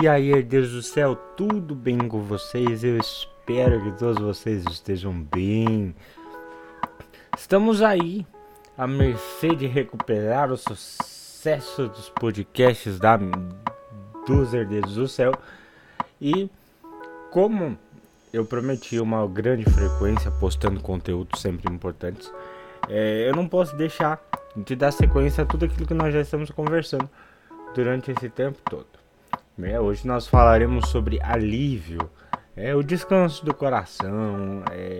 E 0.00 0.06
aí, 0.06 0.30
herdeiros 0.30 0.70
do 0.70 0.82
céu, 0.82 1.16
tudo 1.16 1.74
bem 1.74 1.98
com 2.06 2.22
vocês? 2.22 2.84
Eu 2.84 2.96
espero 2.98 3.82
que 3.82 3.98
todos 3.98 4.22
vocês 4.22 4.62
estejam 4.70 5.12
bem. 5.12 5.92
Estamos 7.36 7.82
aí 7.82 8.24
à 8.76 8.86
mercê 8.86 9.56
de 9.56 9.66
recuperar 9.66 10.52
o 10.52 10.56
sucesso 10.56 11.88
dos 11.88 12.10
podcasts 12.10 12.96
da, 13.00 13.18
dos 14.24 14.54
herdeiros 14.54 14.94
do 14.94 15.08
céu. 15.08 15.32
E 16.20 16.48
como 17.32 17.76
eu 18.32 18.44
prometi 18.44 19.00
uma 19.00 19.26
grande 19.26 19.64
frequência 19.64 20.30
postando 20.30 20.80
conteúdos 20.80 21.40
sempre 21.40 21.72
importantes, 21.74 22.32
é, 22.88 23.28
eu 23.28 23.34
não 23.34 23.48
posso 23.48 23.74
deixar 23.74 24.22
de 24.56 24.76
dar 24.76 24.92
sequência 24.92 25.42
a 25.42 25.46
tudo 25.46 25.64
aquilo 25.64 25.88
que 25.88 25.94
nós 25.94 26.14
já 26.14 26.20
estamos 26.20 26.52
conversando 26.52 27.10
durante 27.74 28.12
esse 28.12 28.28
tempo 28.28 28.58
todo. 28.70 28.97
É, 29.60 29.80
hoje 29.80 30.06
nós 30.06 30.28
falaremos 30.28 30.88
sobre 30.88 31.20
alívio, 31.20 32.08
é, 32.54 32.74
o 32.76 32.82
descanso 32.82 33.44
do 33.44 33.52
coração, 33.52 34.62
é, 34.70 34.98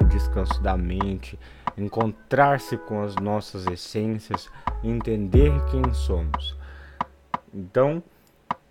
o 0.00 0.04
descanso 0.04 0.62
da 0.62 0.76
mente, 0.78 1.38
encontrar-se 1.76 2.78
com 2.78 3.02
as 3.02 3.14
nossas 3.16 3.66
essências, 3.66 4.50
entender 4.82 5.52
quem 5.70 5.92
somos. 5.92 6.56
Então, 7.52 8.02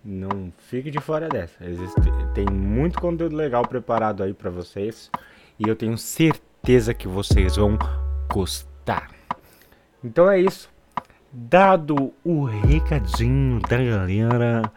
não 0.04 0.52
fique 0.58 0.90
de 0.90 0.98
fora 0.98 1.28
dessa. 1.28 1.64
Existe, 1.64 2.00
tem 2.34 2.46
muito 2.46 3.00
conteúdo 3.00 3.36
legal 3.36 3.62
preparado 3.62 4.24
aí 4.24 4.34
para 4.34 4.50
vocês 4.50 5.08
e 5.56 5.68
eu 5.68 5.76
tenho 5.76 5.96
certeza 5.96 6.92
que 6.92 7.06
vocês 7.06 7.54
vão 7.54 7.78
gostar. 8.28 9.08
Então 10.02 10.28
é 10.28 10.40
isso. 10.40 10.68
Dado 11.32 12.12
o 12.24 12.44
recadinho 12.44 13.60
da 13.60 13.78
galera, 13.78 14.72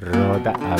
roda 0.00 0.52
a 0.52 0.76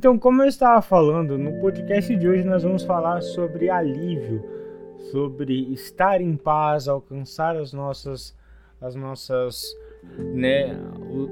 Então, 0.00 0.18
como 0.18 0.40
eu 0.40 0.48
estava 0.48 0.80
falando, 0.80 1.36
no 1.36 1.60
podcast 1.60 2.16
de 2.16 2.26
hoje 2.26 2.42
nós 2.42 2.62
vamos 2.62 2.84
falar 2.84 3.20
sobre 3.20 3.68
alívio, 3.68 4.42
sobre 5.10 5.70
estar 5.74 6.22
em 6.22 6.36
paz, 6.36 6.88
alcançar 6.88 7.54
as 7.54 7.74
nossas, 7.74 8.34
as 8.80 8.94
nossas, 8.94 9.76
né, 10.34 10.74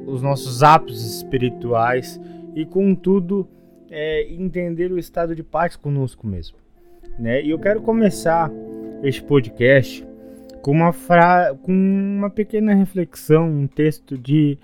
os 0.06 0.20
nossos 0.20 0.62
ápices 0.62 1.16
espirituais 1.16 2.20
e, 2.55 2.66
contudo, 2.66 3.48
é, 3.91 4.30
entender 4.30 4.92
o 4.92 4.98
estado 4.98 5.34
de 5.34 5.42
paz 5.42 5.75
conosco 5.75 6.27
mesmo, 6.27 6.58
né? 7.19 7.42
E 7.42 7.48
eu 7.48 7.58
quero 7.58 7.80
começar 7.80 8.50
este 9.03 9.25
podcast 9.25 10.06
com 10.60 10.72
uma 10.72 10.92
fra 10.92 11.56
com 11.62 11.72
uma 11.72 12.28
pequena 12.28 12.75
reflexão, 12.75 13.48
um 13.48 13.66
texto 13.66 14.19
de 14.19 14.58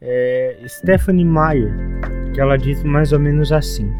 é, 0.00 0.64
Stephanie 0.66 1.24
Meyer 1.24 2.19
ela 2.40 2.56
diz 2.56 2.82
mais 2.82 3.12
ou 3.12 3.18
menos 3.18 3.52
assim: 3.52 3.92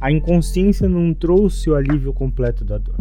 A 0.00 0.10
inconsciência 0.10 0.88
não 0.88 1.12
trouxe 1.12 1.68
o 1.68 1.74
alívio 1.74 2.12
completo 2.12 2.64
da 2.64 2.78
dor. 2.78 2.98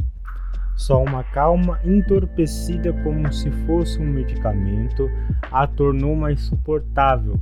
Só 0.76 1.04
uma 1.04 1.24
calma 1.24 1.80
entorpecida 1.84 2.94
como 3.04 3.32
se 3.34 3.52
fosse 3.68 4.00
um 4.00 4.06
medicamento 4.06 5.10
a 5.52 5.68
tornou 5.68 6.16
mais 6.16 6.40
suportável, 6.42 7.40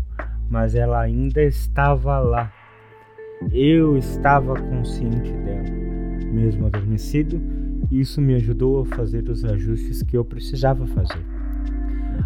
mas 0.50 0.74
ela 0.74 1.00
ainda 1.00 1.42
estava 1.44 2.20
lá. 2.20 2.52
Eu 3.52 3.96
estava 3.96 4.60
consciente 4.60 5.32
dela. 5.32 5.70
Mesmo 6.32 6.66
adormecido, 6.66 7.40
isso 7.92 8.20
me 8.20 8.34
ajudou 8.34 8.82
a 8.82 8.86
fazer 8.86 9.30
os 9.30 9.46
ajustes 9.46 10.02
que 10.02 10.18
eu 10.18 10.26
precisava 10.26 10.88
fazer. 10.88 11.24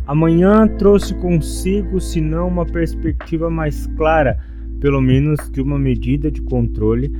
Amanhã 0.08 0.66
trouxe 0.78 1.14
consigo, 1.16 2.00
se 2.00 2.22
não 2.22 2.48
uma 2.48 2.66
perspectiva 2.66 3.50
mais 3.50 3.86
clara 3.98 4.40
pelo 4.82 5.00
menos 5.00 5.50
de 5.52 5.62
uma 5.62 5.80
medida 5.80 6.30
de 6.32 6.42
controle, 6.42 7.14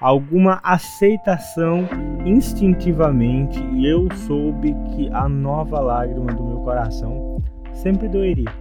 alguma 0.00 0.60
aceitação 0.62 1.88
instintivamente, 2.26 3.58
e 3.72 3.86
eu 3.86 4.08
soube 4.26 4.74
que 4.94 5.08
a 5.12 5.28
nova 5.28 5.80
lágrima 5.80 6.34
do 6.34 6.44
meu 6.44 6.58
coração 6.58 7.40
sempre 7.72 8.08
doeria. 8.08 8.52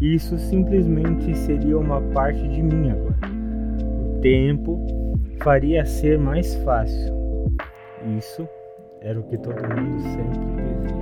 Isso 0.00 0.36
simplesmente 0.36 1.34
seria 1.36 1.78
uma 1.78 2.00
parte 2.00 2.46
de 2.48 2.62
mim 2.62 2.90
agora. 2.90 3.18
O 4.16 4.20
tempo 4.20 4.78
faria 5.42 5.86
ser 5.86 6.18
mais 6.18 6.54
fácil. 6.56 7.14
Isso 8.18 8.46
era 9.00 9.18
o 9.18 9.22
que 9.22 9.38
todo 9.38 9.54
mundo 9.54 10.00
sempre 10.02 10.38
dizia. 10.56 10.97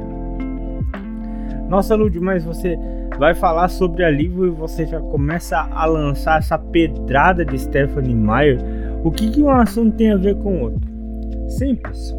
Nossa, 1.69 1.95
Lud, 1.95 2.19
mas 2.21 2.45
você 2.45 2.79
vai 3.19 3.35
falar 3.35 3.69
sobre 3.69 4.05
alívio 4.05 4.47
e 4.47 4.51
você 4.51 4.87
já 4.87 5.01
começa 5.01 5.59
a 5.59 5.85
lançar 5.85 6.39
essa 6.39 6.59
pedrada 6.59 7.45
de 7.45 7.59
Stephanie 7.59 8.15
Meyer, 8.15 8.59
o 9.03 9.11
que, 9.11 9.31
que 9.31 9.43
um 9.43 9.51
assunto 9.51 9.97
tem 9.97 10.13
a 10.13 10.17
ver 10.17 10.37
com 10.37 10.57
o 10.57 10.61
outro? 10.63 10.81
Simples. 11.49 12.15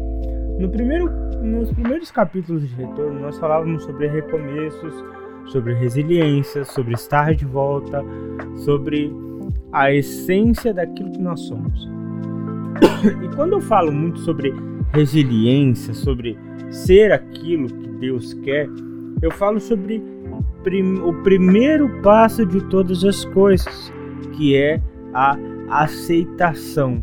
No 0.58 0.68
primeiro, 0.68 1.10
nos 1.42 1.70
primeiros 1.72 2.10
capítulos 2.10 2.68
de 2.68 2.74
Retorno, 2.74 3.20
nós 3.20 3.38
falávamos 3.38 3.84
sobre 3.84 4.08
recomeços, 4.08 5.04
sobre 5.46 5.74
resiliência, 5.74 6.64
sobre 6.64 6.94
estar 6.94 7.34
de 7.34 7.44
volta, 7.44 8.02
sobre 8.56 9.12
a 9.72 9.92
essência 9.92 10.74
daquilo 10.74 11.10
que 11.10 11.20
nós 11.20 11.40
somos. 11.40 11.88
E 13.22 13.36
quando 13.36 13.52
eu 13.52 13.60
falo 13.60 13.92
muito 13.92 14.18
sobre 14.20 14.52
resiliência, 14.92 15.94
sobre 15.94 16.36
ser 16.70 17.12
aquilo 17.12 17.68
que 17.68 17.88
Deus 17.88 18.34
quer, 18.34 18.68
eu 19.20 19.30
falo 19.32 19.60
sobre 19.60 20.02
prim, 20.62 21.00
o 21.00 21.12
primeiro 21.22 21.88
passo 22.02 22.44
de 22.46 22.60
todas 22.68 23.04
as 23.04 23.24
coisas, 23.26 23.92
que 24.32 24.56
é 24.56 24.80
a 25.12 25.36
aceitação, 25.70 27.02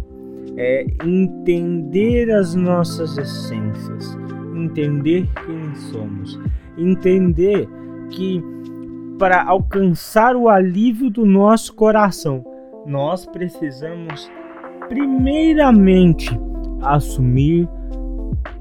é 0.58 0.86
entender 1.04 2.32
as 2.32 2.56
nossas 2.56 3.18
essências, 3.18 4.18
entender 4.56 5.28
quem 5.46 5.76
somos, 5.92 6.40
entender 6.78 7.68
que 8.10 8.44
para 9.18 9.44
alcançar 9.44 10.36
o 10.36 10.50
alívio 10.50 11.10
do 11.10 11.26
nosso 11.26 11.74
coração, 11.74 12.44
nós 12.86 13.26
precisamos 13.26 14.32
primeiramente 14.88 16.30
assumir 16.82 17.68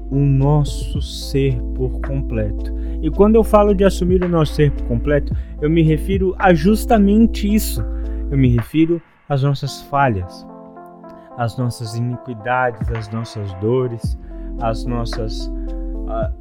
o 0.09 0.17
nosso 0.17 1.01
ser 1.01 1.61
por 1.75 1.99
completo. 2.01 2.73
E 3.05 3.11
quando 3.11 3.35
eu 3.35 3.43
falo 3.43 3.75
de 3.75 3.83
assumir 3.83 4.23
o 4.23 4.27
nosso 4.27 4.55
ser 4.55 4.71
completo, 4.87 5.31
eu 5.61 5.69
me 5.69 5.83
refiro 5.83 6.33
a 6.39 6.55
justamente 6.55 7.47
isso. 7.53 7.85
Eu 8.31 8.35
me 8.35 8.47
refiro 8.47 8.99
às 9.29 9.43
nossas 9.43 9.83
falhas, 9.83 10.43
às 11.37 11.55
nossas 11.55 11.93
iniquidades, 11.93 12.89
às 12.89 13.07
nossas 13.11 13.53
dores, 13.61 14.17
às 14.59 14.85
nossas, 14.85 15.51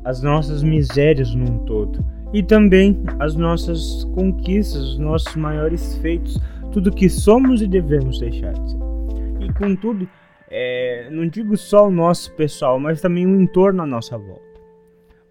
às 0.06 0.22
nossas 0.22 0.62
misérias 0.62 1.34
num 1.34 1.58
todo. 1.66 2.02
E 2.32 2.42
também 2.42 2.98
as 3.18 3.36
nossas 3.36 4.04
conquistas, 4.14 4.92
os 4.92 4.98
nossos 4.98 5.36
maiores 5.36 5.98
feitos, 5.98 6.40
tudo 6.72 6.90
que 6.90 7.10
somos 7.10 7.60
e 7.60 7.66
devemos 7.66 8.18
deixar 8.20 8.54
de 8.54 8.70
ser. 8.70 8.78
E 9.38 9.52
contudo, 9.52 10.08
é, 10.48 11.10
não 11.10 11.28
digo 11.28 11.58
só 11.58 11.88
o 11.88 11.90
nosso 11.90 12.32
pessoal, 12.32 12.80
mas 12.80 13.02
também 13.02 13.26
o 13.26 13.38
entorno 13.38 13.82
à 13.82 13.86
nossa 13.86 14.16
volta. 14.16 14.42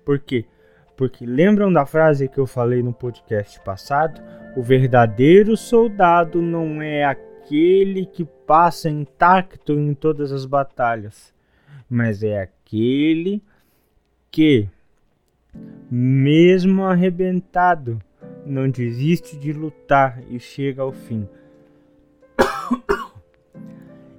Por 0.05 0.19
quê? 0.19 0.45
Porque 0.95 1.25
lembram 1.25 1.73
da 1.73 1.85
frase 1.85 2.27
que 2.27 2.37
eu 2.37 2.45
falei 2.45 2.83
no 2.83 2.93
podcast 2.93 3.59
passado? 3.61 4.21
O 4.55 4.61
verdadeiro 4.61 5.57
soldado 5.57 6.41
não 6.41 6.81
é 6.81 7.03
aquele 7.03 8.05
que 8.05 8.23
passa 8.23 8.89
intacto 8.89 9.73
em 9.73 9.93
todas 9.93 10.31
as 10.31 10.45
batalhas, 10.45 11.33
mas 11.89 12.23
é 12.23 12.41
aquele 12.41 13.41
que, 14.29 14.69
mesmo 15.89 16.83
arrebentado, 16.83 17.99
não 18.45 18.69
desiste 18.69 19.37
de 19.37 19.51
lutar 19.51 20.21
e 20.29 20.39
chega 20.39 20.81
ao 20.81 20.91
fim. 20.91 21.27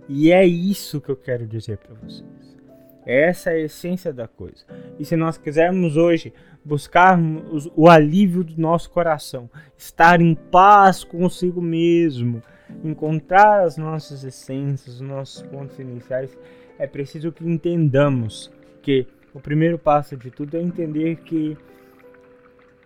E 0.07 0.31
é 0.31 0.45
isso 0.45 1.01
que 1.01 1.09
eu 1.09 1.17
quero 1.17 1.47
dizer 1.47 1.79
para 1.79 1.95
vocês. 1.95 2.59
Essa 3.07 3.51
é 3.51 3.55
a 3.55 3.61
essência 3.61 4.13
da 4.13 4.27
coisa. 4.27 4.65
E 4.99 5.05
se 5.05 5.17
nós 5.17 5.37
quisermos 5.37 5.97
hoje 5.97 6.33
buscarmos 6.65 7.71
o 7.77 7.89
alívio 7.89 8.43
do 8.43 8.59
nosso 8.59 8.91
coração, 8.91 9.51
estar 9.77 10.21
em 10.21 10.35
paz 10.35 11.05
consigo 11.05 11.61
mesmo, 11.61 12.43
encontrar 12.83 13.65
as 13.65 13.77
nossas 13.77 14.25
essências, 14.25 14.97
os 14.97 15.01
nossos 15.01 15.43
pontos 15.43 15.79
iniciais, 15.79 16.37
é 16.79 16.87
preciso 16.87 17.31
que 17.31 17.47
entendamos 17.47 18.51
que 18.81 19.07
o 19.35 19.41
primeiro 19.41 19.79
passo 19.79 20.17
de 20.17 20.31
tudo 20.31 20.57
é 20.57 20.61
entender 20.61 21.17
que 21.17 21.57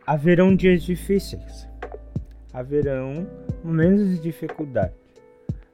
haverão 0.06 0.56
dias 0.56 0.82
difíceis, 0.82 1.68
haverão 2.52 3.26
momentos 3.62 4.08
de 4.08 4.18
dificuldade. 4.20 4.94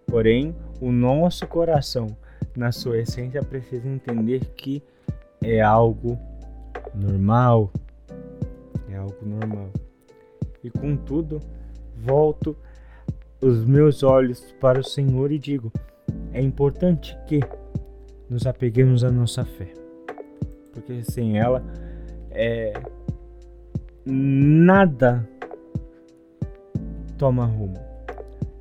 Porém, 0.06 0.54
o 0.80 0.92
nosso 0.92 1.46
coração, 1.46 2.16
na 2.56 2.72
sua 2.72 2.98
essência, 2.98 3.42
precisa 3.42 3.88
entender 3.88 4.44
que 4.56 4.82
é 5.42 5.60
algo 5.60 6.18
normal. 6.94 7.72
É 8.88 8.96
algo 8.96 9.16
normal. 9.22 9.70
E 10.62 10.70
contudo, 10.70 11.40
volto 11.96 12.56
os 13.40 13.64
meus 13.64 14.02
olhos 14.02 14.54
para 14.60 14.80
o 14.80 14.84
Senhor 14.84 15.30
e 15.30 15.38
digo: 15.38 15.72
é 16.32 16.40
importante 16.40 17.16
que 17.26 17.40
nos 18.28 18.46
apeguemos 18.46 19.04
à 19.04 19.10
nossa 19.10 19.44
fé, 19.44 19.72
porque 20.72 21.04
sem 21.04 21.38
ela 21.38 21.62
é, 22.30 22.72
nada 24.04 25.28
toma 27.18 27.44
rumo. 27.44 27.78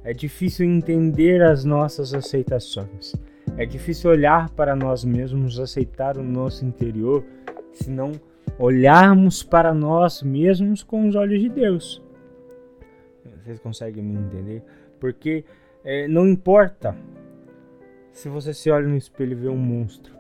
É 0.04 0.14
difícil 0.14 0.66
entender 0.66 1.42
as 1.42 1.64
nossas 1.64 2.14
aceitações. 2.14 3.16
É 3.56 3.66
difícil 3.66 4.10
olhar 4.10 4.50
para 4.50 4.76
nós 4.76 5.04
mesmos, 5.04 5.60
aceitar 5.60 6.18
o 6.18 6.24
nosso 6.24 6.66
interior, 6.66 7.24
se 7.72 7.90
não 7.90 8.12
olharmos 8.58 9.44
para 9.44 9.74
nós 9.74 10.24
mesmos 10.24 10.82
com 10.82 11.08
os 11.08 11.16
olhos 11.16 11.40
de 11.40 11.50
Deus. 11.50 12.02
Vocês 13.44 13.60
conseguem 13.60 14.04
me 14.04 14.16
entender? 14.16 14.64
Porque 15.00 15.46
é, 15.84 16.08
não 16.08 16.28
importa 16.28 16.96
se 18.12 18.28
você 18.28 18.54
se 18.54 18.72
olha 18.72 18.88
no 18.88 18.98
espelho 18.98 19.34
e 19.34 19.36
vê 19.36 19.50
um 19.50 19.58
monstro. 19.58 20.14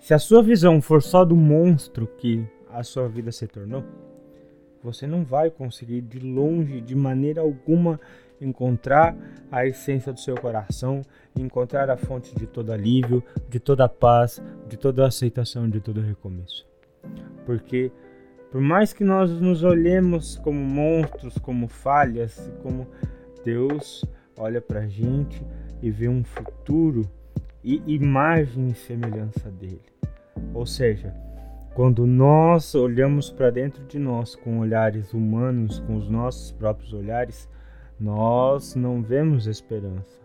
Se 0.00 0.12
a 0.12 0.18
sua 0.18 0.42
visão 0.42 0.80
for 0.80 1.00
só 1.00 1.24
do 1.24 1.36
monstro 1.36 2.08
que 2.18 2.44
a 2.70 2.82
sua 2.82 3.06
vida 3.08 3.30
se 3.30 3.46
tornou, 3.46 3.84
você 4.82 5.06
não 5.06 5.24
vai 5.24 5.48
conseguir 5.48 6.00
de 6.00 6.18
longe, 6.18 6.80
de 6.80 6.96
maneira 6.96 7.40
alguma, 7.40 8.00
encontrar 8.44 9.16
a 9.50 9.66
essência 9.66 10.12
do 10.12 10.20
seu 10.20 10.34
coração, 10.34 11.02
encontrar 11.36 11.90
a 11.90 11.96
fonte 11.96 12.34
de 12.34 12.46
todo 12.46 12.72
alívio, 12.72 13.22
de 13.48 13.60
toda 13.60 13.88
paz, 13.88 14.42
de 14.68 14.76
toda 14.76 15.06
aceitação, 15.06 15.68
de 15.68 15.80
todo 15.80 16.00
recomeço. 16.00 16.66
Porque 17.44 17.90
por 18.50 18.60
mais 18.60 18.92
que 18.92 19.02
nós 19.02 19.30
nos 19.30 19.64
olhemos 19.64 20.36
como 20.36 20.58
monstros, 20.58 21.38
como 21.38 21.66
falhas, 21.66 22.52
como 22.62 22.86
Deus 23.42 24.04
olha 24.36 24.60
para 24.60 24.80
a 24.80 24.86
gente 24.86 25.42
e 25.80 25.90
vê 25.90 26.08
um 26.08 26.22
futuro 26.22 27.08
e 27.64 27.82
imagem 27.86 28.68
e 28.68 28.74
semelhança 28.74 29.50
dele. 29.50 29.80
Ou 30.52 30.66
seja, 30.66 31.14
quando 31.74 32.06
nós 32.06 32.74
olhamos 32.74 33.30
para 33.30 33.50
dentro 33.50 33.84
de 33.86 33.98
nós 33.98 34.34
com 34.34 34.58
olhares 34.58 35.14
humanos, 35.14 35.80
com 35.80 35.96
os 35.96 36.08
nossos 36.08 36.52
próprios 36.52 36.92
olhares, 36.92 37.48
nós 38.02 38.74
não 38.74 39.00
vemos 39.00 39.46
esperança. 39.46 40.20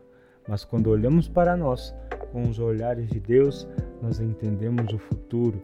Mas 0.47 0.65
quando 0.65 0.87
olhamos 0.87 1.27
para 1.27 1.55
nós 1.55 1.93
com 2.31 2.49
os 2.49 2.57
olhares 2.57 3.07
de 3.07 3.19
Deus, 3.19 3.67
nós 4.01 4.19
entendemos 4.19 4.91
o 4.93 4.97
futuro. 4.97 5.61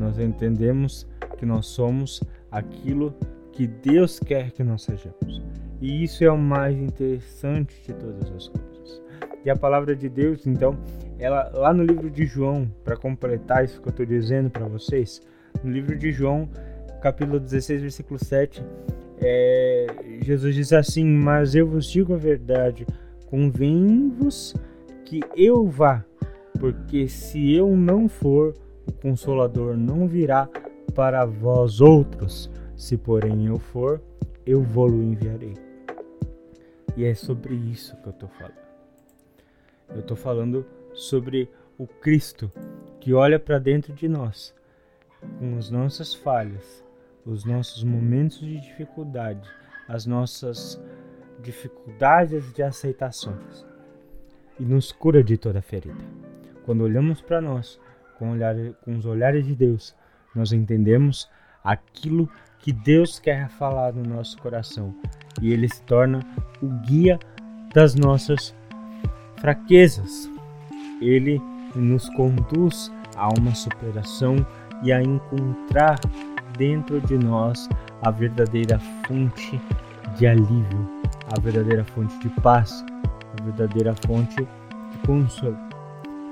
Nós 0.00 0.18
entendemos 0.18 1.06
que 1.38 1.46
nós 1.46 1.66
somos 1.66 2.20
aquilo 2.50 3.14
que 3.52 3.68
Deus 3.68 4.18
quer 4.18 4.50
que 4.50 4.64
nós 4.64 4.82
sejamos. 4.82 5.42
E 5.80 6.02
isso 6.02 6.24
é 6.24 6.30
o 6.30 6.38
mais 6.38 6.76
interessante 6.76 7.80
de 7.86 7.94
todas 7.94 8.30
as 8.32 8.48
coisas. 8.48 9.02
E 9.44 9.50
a 9.50 9.54
palavra 9.54 9.94
de 9.94 10.08
Deus, 10.08 10.46
então, 10.46 10.76
ela 11.18 11.50
lá 11.54 11.72
no 11.72 11.84
livro 11.84 12.10
de 12.10 12.26
João, 12.26 12.68
para 12.82 12.96
completar 12.96 13.64
isso 13.64 13.80
que 13.80 13.88
eu 13.88 13.90
estou 13.90 14.06
dizendo 14.06 14.50
para 14.50 14.66
vocês, 14.66 15.22
no 15.62 15.70
livro 15.70 15.96
de 15.96 16.10
João, 16.10 16.48
capítulo 17.00 17.38
16, 17.38 17.82
versículo 17.82 18.18
7, 18.18 18.64
é, 19.18 19.86
Jesus 20.22 20.54
diz 20.54 20.72
assim: 20.72 21.04
Mas 21.04 21.54
eu 21.54 21.66
vos 21.66 21.86
digo 21.86 22.14
a 22.14 22.18
verdade, 22.18 22.86
convém-vos 23.26 24.54
que 25.04 25.20
eu 25.36 25.66
vá, 25.66 26.04
porque 26.58 27.08
se 27.08 27.52
eu 27.52 27.76
não 27.76 28.08
for, 28.08 28.54
o 28.86 28.92
Consolador 28.92 29.76
não 29.76 30.06
virá 30.06 30.48
para 30.94 31.24
vós 31.24 31.80
outros. 31.80 32.50
Se 32.76 32.96
porém 32.96 33.46
eu 33.46 33.58
for, 33.58 34.02
eu 34.44 34.62
vou-lo 34.62 35.02
enviarei. 35.02 35.54
E 36.96 37.04
é 37.04 37.14
sobre 37.14 37.54
isso 37.54 37.96
que 38.02 38.08
eu 38.08 38.12
estou 38.12 38.28
falando. 38.28 38.64
Eu 39.90 40.00
estou 40.00 40.16
falando 40.16 40.66
sobre 40.92 41.48
o 41.78 41.86
Cristo 41.86 42.50
que 43.00 43.12
olha 43.12 43.38
para 43.38 43.58
dentro 43.58 43.92
de 43.92 44.08
nós, 44.08 44.54
com 45.38 45.56
as 45.56 45.70
nossas 45.70 46.14
falhas, 46.14 46.83
os 47.26 47.44
nossos 47.44 47.82
momentos 47.82 48.40
de 48.40 48.60
dificuldade, 48.60 49.48
as 49.88 50.06
nossas 50.06 50.80
dificuldades 51.42 52.52
de 52.52 52.62
aceitações 52.62 53.66
e 54.58 54.64
nos 54.64 54.92
cura 54.92 55.22
de 55.22 55.36
toda 55.36 55.62
ferida. 55.62 56.04
Quando 56.64 56.82
olhamos 56.82 57.20
para 57.20 57.40
nós 57.40 57.80
com, 58.18 58.30
olhar, 58.32 58.54
com 58.84 58.96
os 58.96 59.06
olhares 59.06 59.46
de 59.46 59.54
Deus, 59.54 59.94
nós 60.34 60.52
entendemos 60.52 61.28
aquilo 61.62 62.28
que 62.58 62.72
Deus 62.72 63.18
quer 63.18 63.48
falar 63.48 63.92
no 63.92 64.02
nosso 64.02 64.38
coração 64.38 64.94
e 65.40 65.52
ele 65.52 65.68
se 65.68 65.82
torna 65.82 66.20
o 66.62 66.68
guia 66.86 67.18
das 67.74 67.94
nossas 67.94 68.54
fraquezas. 69.38 70.30
Ele 71.00 71.40
nos 71.74 72.08
conduz 72.10 72.90
a 73.16 73.28
uma 73.38 73.54
superação 73.54 74.36
e 74.82 74.92
a 74.92 75.02
encontrar 75.02 75.98
dentro 76.56 77.00
de 77.00 77.16
nós 77.18 77.68
a 78.02 78.10
verdadeira 78.10 78.78
fonte 79.06 79.60
de 80.16 80.26
alívio, 80.26 80.88
a 81.36 81.40
verdadeira 81.40 81.84
fonte 81.84 82.16
de 82.18 82.28
paz, 82.40 82.84
a 83.38 83.42
verdadeira 83.42 83.94
fonte 84.06 84.36
de 84.36 84.98
consolo. 85.06 85.56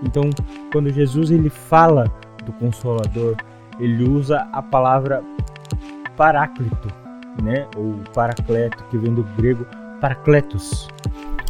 Então, 0.03 0.31
quando 0.73 0.93
Jesus 0.93 1.31
ele 1.31 1.49
fala 1.49 2.05
do 2.45 2.53
consolador, 2.55 3.37
ele 3.79 4.05
usa 4.09 4.49
a 4.53 4.63
palavra 4.63 5.23
paráclito, 6.17 6.89
né? 7.43 7.67
Ou 7.77 7.95
paracleto, 8.13 8.83
que 8.91 8.99
vem 8.99 9.15
do 9.15 9.23
grego 9.37 9.67
parakletos, 10.01 10.89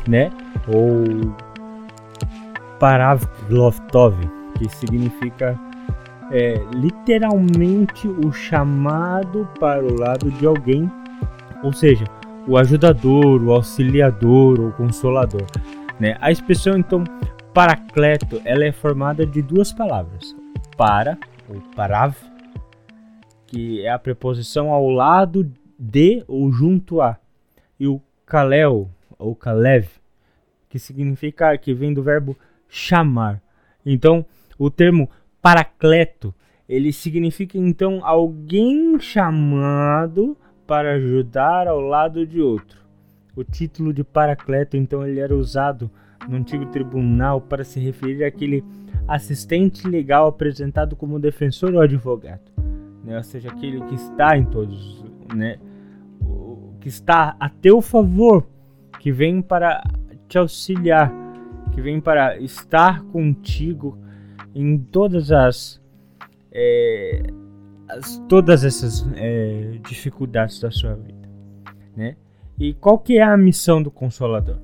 né? 0.07 0.31
Ou 0.69 1.35
paravloftov, 2.79 4.15
que 4.59 4.69
significa 4.69 5.59
é, 6.33 6.55
literalmente 6.75 8.09
o 8.09 8.33
chamado 8.33 9.47
para 9.61 9.85
o 9.85 10.01
lado 10.01 10.31
de 10.31 10.47
alguém, 10.47 10.91
ou 11.63 11.73
seja, 11.73 12.05
o 12.49 12.57
ajudador, 12.57 13.43
o 13.43 13.53
auxiliador 13.53 14.59
ou 14.59 14.73
consolador. 14.73 15.47
Né? 16.01 16.17
A 16.21 16.33
expressão 16.33 16.77
então 16.77 17.05
paracleto 17.53 18.41
ela 18.47 18.65
é 18.65 18.73
formada 18.73 19.27
de 19.27 19.43
duas 19.43 19.73
palavras: 19.73 20.35
para 20.77 21.19
ou 21.49 21.61
parav, 21.77 22.17
que 23.47 23.85
é 23.85 23.91
a 23.91 23.99
preposição 23.99 24.71
ao 24.71 24.89
lado 24.89 25.53
de 25.79 26.25
ou 26.27 26.51
junto 26.51 27.03
a, 27.03 27.19
e 27.79 27.87
o 27.87 28.01
kalel 28.25 28.89
ou 29.19 29.37
kalev, 29.37 29.87
que 30.71 30.79
significa 30.79 31.57
que 31.59 31.75
vem 31.75 31.93
do 31.93 32.03
verbo 32.03 32.37
chamar. 32.69 33.43
Então, 33.85 34.25
o 34.59 34.71
termo 34.71 35.11
paracleto, 35.43 36.33
ele 36.69 36.93
significa 36.93 37.59
então 37.59 38.01
alguém 38.03 38.99
chamado 39.01 40.37
para 40.67 40.95
ajudar 40.95 41.67
ao 41.67 41.81
lado 41.81 42.25
de 42.25 42.41
outro. 42.41 42.81
O 43.35 43.43
título 43.43 43.93
de 43.93 44.05
paracleto 44.05 44.77
então 44.77 45.07
ele 45.07 45.19
era 45.19 45.37
usado 45.37 45.91
no 46.29 46.37
antigo 46.37 46.67
tribunal 46.67 47.41
para 47.41 47.65
se 47.65 47.81
referir 47.81 48.25
àquele 48.25 48.65
assistente 49.09 49.89
legal 49.89 50.29
apresentado 50.29 50.95
como 50.95 51.19
defensor 51.19 51.75
ou 51.75 51.81
advogado, 51.81 52.53
né? 53.05 53.17
ou 53.17 53.23
seja, 53.25 53.51
aquele 53.51 53.81
que 53.83 53.97
está 53.97 54.37
em 54.37 54.45
todos, 54.45 55.05
né? 55.35 55.59
que 56.81 56.89
está 56.89 57.37
a 57.41 57.49
teu 57.49 57.81
favor, 57.81 58.47
que 59.01 59.11
vem 59.11 59.43
para 59.43 59.83
te 60.29 60.39
auxiliar, 60.39 61.13
que 61.73 61.81
vem 61.81 62.01
para 62.01 62.39
estar 62.39 63.03
contigo 63.07 63.99
em 64.55 64.79
todas 64.79 65.33
as, 65.33 65.81
é, 66.51 67.23
as 67.89 68.19
todas 68.29 68.65
essas 68.65 69.07
é, 69.15 69.79
dificuldades 69.89 70.61
da 70.61 70.71
sua 70.71 70.95
vida, 70.95 71.29
né? 71.97 72.17
E 72.59 72.75
qual 72.75 72.99
que 72.99 73.19
é 73.19 73.23
a 73.23 73.37
missão 73.37 73.83
do 73.83 73.91
Consolador? 73.91 74.59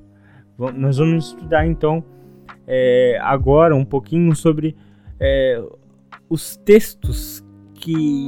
Nós 0.75 0.97
vamos 0.97 1.27
estudar 1.27 1.65
então 1.65 2.03
é, 2.67 3.17
agora 3.21 3.75
um 3.75 3.85
pouquinho 3.85 4.35
sobre 4.35 4.75
é, 5.19 5.61
os 6.29 6.55
textos 6.57 7.43
que 7.73 8.25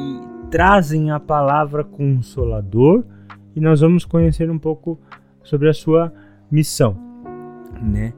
trazem 0.49 1.11
a 1.11 1.19
palavra 1.19 1.83
Consolador 1.83 3.03
e 3.55 3.59
nós 3.59 3.81
vamos 3.81 4.05
conhecer 4.05 4.49
um 4.49 4.57
pouco 4.57 4.99
sobre 5.43 5.69
a 5.69 5.73
sua 5.73 6.11
missão, 6.49 6.97
né? 7.81 8.13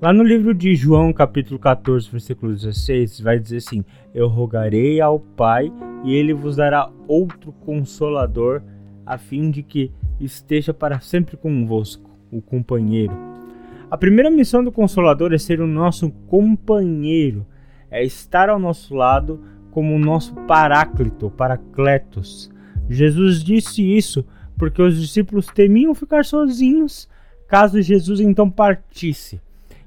Lá 0.00 0.12
no 0.12 0.22
livro 0.22 0.54
de 0.54 0.76
João, 0.76 1.12
capítulo 1.12 1.58
14, 1.58 2.08
versículo 2.08 2.54
16, 2.54 3.20
vai 3.20 3.36
dizer 3.36 3.56
assim: 3.56 3.84
Eu 4.14 4.28
rogarei 4.28 5.00
ao 5.00 5.18
Pai, 5.18 5.72
e 6.04 6.14
ele 6.14 6.32
vos 6.32 6.54
dará 6.54 6.88
outro 7.08 7.50
consolador, 7.50 8.62
a 9.04 9.18
fim 9.18 9.50
de 9.50 9.60
que 9.60 9.90
esteja 10.20 10.72
para 10.72 11.00
sempre 11.00 11.36
convosco, 11.36 12.08
o 12.30 12.40
companheiro. 12.40 13.12
A 13.90 13.98
primeira 13.98 14.30
missão 14.30 14.62
do 14.62 14.70
consolador 14.70 15.32
é 15.32 15.38
ser 15.38 15.60
o 15.60 15.66
nosso 15.66 16.12
companheiro, 16.28 17.44
é 17.90 18.04
estar 18.04 18.48
ao 18.48 18.58
nosso 18.60 18.94
lado 18.94 19.42
como 19.72 19.96
o 19.96 19.98
nosso 19.98 20.32
paráclito, 20.46 21.28
paracletos. 21.28 22.48
Jesus 22.88 23.42
disse 23.42 23.82
isso 23.82 24.24
porque 24.56 24.80
os 24.80 25.00
discípulos 25.00 25.48
temiam 25.48 25.92
ficar 25.92 26.24
sozinhos 26.24 27.08
caso 27.48 27.82
Jesus 27.82 28.20
então 28.20 28.48
partisse. 28.48 29.40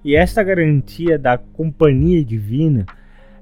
E 0.04 0.16
esta 0.16 0.42
garantia 0.42 1.18
da 1.20 1.38
companhia 1.38 2.24
divina 2.26 2.86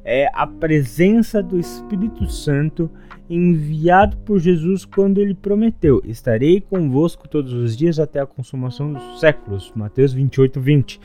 é 0.03 0.29
a 0.33 0.45
presença 0.45 1.41
do 1.41 1.57
Espírito 1.57 2.29
Santo 2.29 2.91
enviado 3.29 4.17
por 4.17 4.39
Jesus 4.39 4.83
quando 4.83 5.19
ele 5.19 5.33
prometeu: 5.33 6.01
Estarei 6.03 6.59
convosco 6.59 7.27
todos 7.27 7.53
os 7.53 7.77
dias 7.77 7.97
até 7.97 8.19
a 8.19 8.25
consumação 8.25 8.91
dos 8.91 9.19
séculos. 9.19 9.71
Mateus 9.73 10.11
28, 10.11 10.59
20. 10.59 10.99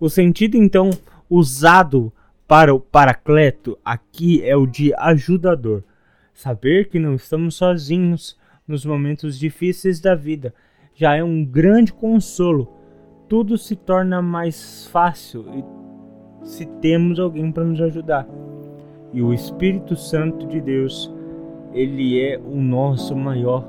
O 0.00 0.08
sentido 0.08 0.56
então 0.56 0.90
usado 1.30 2.12
para 2.48 2.74
o 2.74 2.80
paracleto 2.80 3.78
aqui 3.84 4.42
é 4.42 4.56
o 4.56 4.66
de 4.66 4.92
ajudador. 4.94 5.84
Saber 6.34 6.88
que 6.88 6.98
não 6.98 7.14
estamos 7.14 7.54
sozinhos 7.54 8.36
nos 8.66 8.84
momentos 8.84 9.38
difíceis 9.38 10.00
da 10.00 10.14
vida 10.14 10.52
já 10.94 11.14
é 11.14 11.22
um 11.22 11.44
grande 11.44 11.92
consolo 11.92 12.81
tudo 13.32 13.56
se 13.56 13.74
torna 13.74 14.20
mais 14.20 14.86
fácil 14.88 15.46
se 16.44 16.66
temos 16.66 17.18
alguém 17.18 17.50
para 17.50 17.64
nos 17.64 17.80
ajudar. 17.80 18.28
E 19.10 19.22
o 19.22 19.32
Espírito 19.32 19.96
Santo 19.96 20.46
de 20.46 20.60
Deus, 20.60 21.10
ele 21.72 22.20
é 22.20 22.38
o 22.38 22.56
nosso 22.60 23.16
maior 23.16 23.64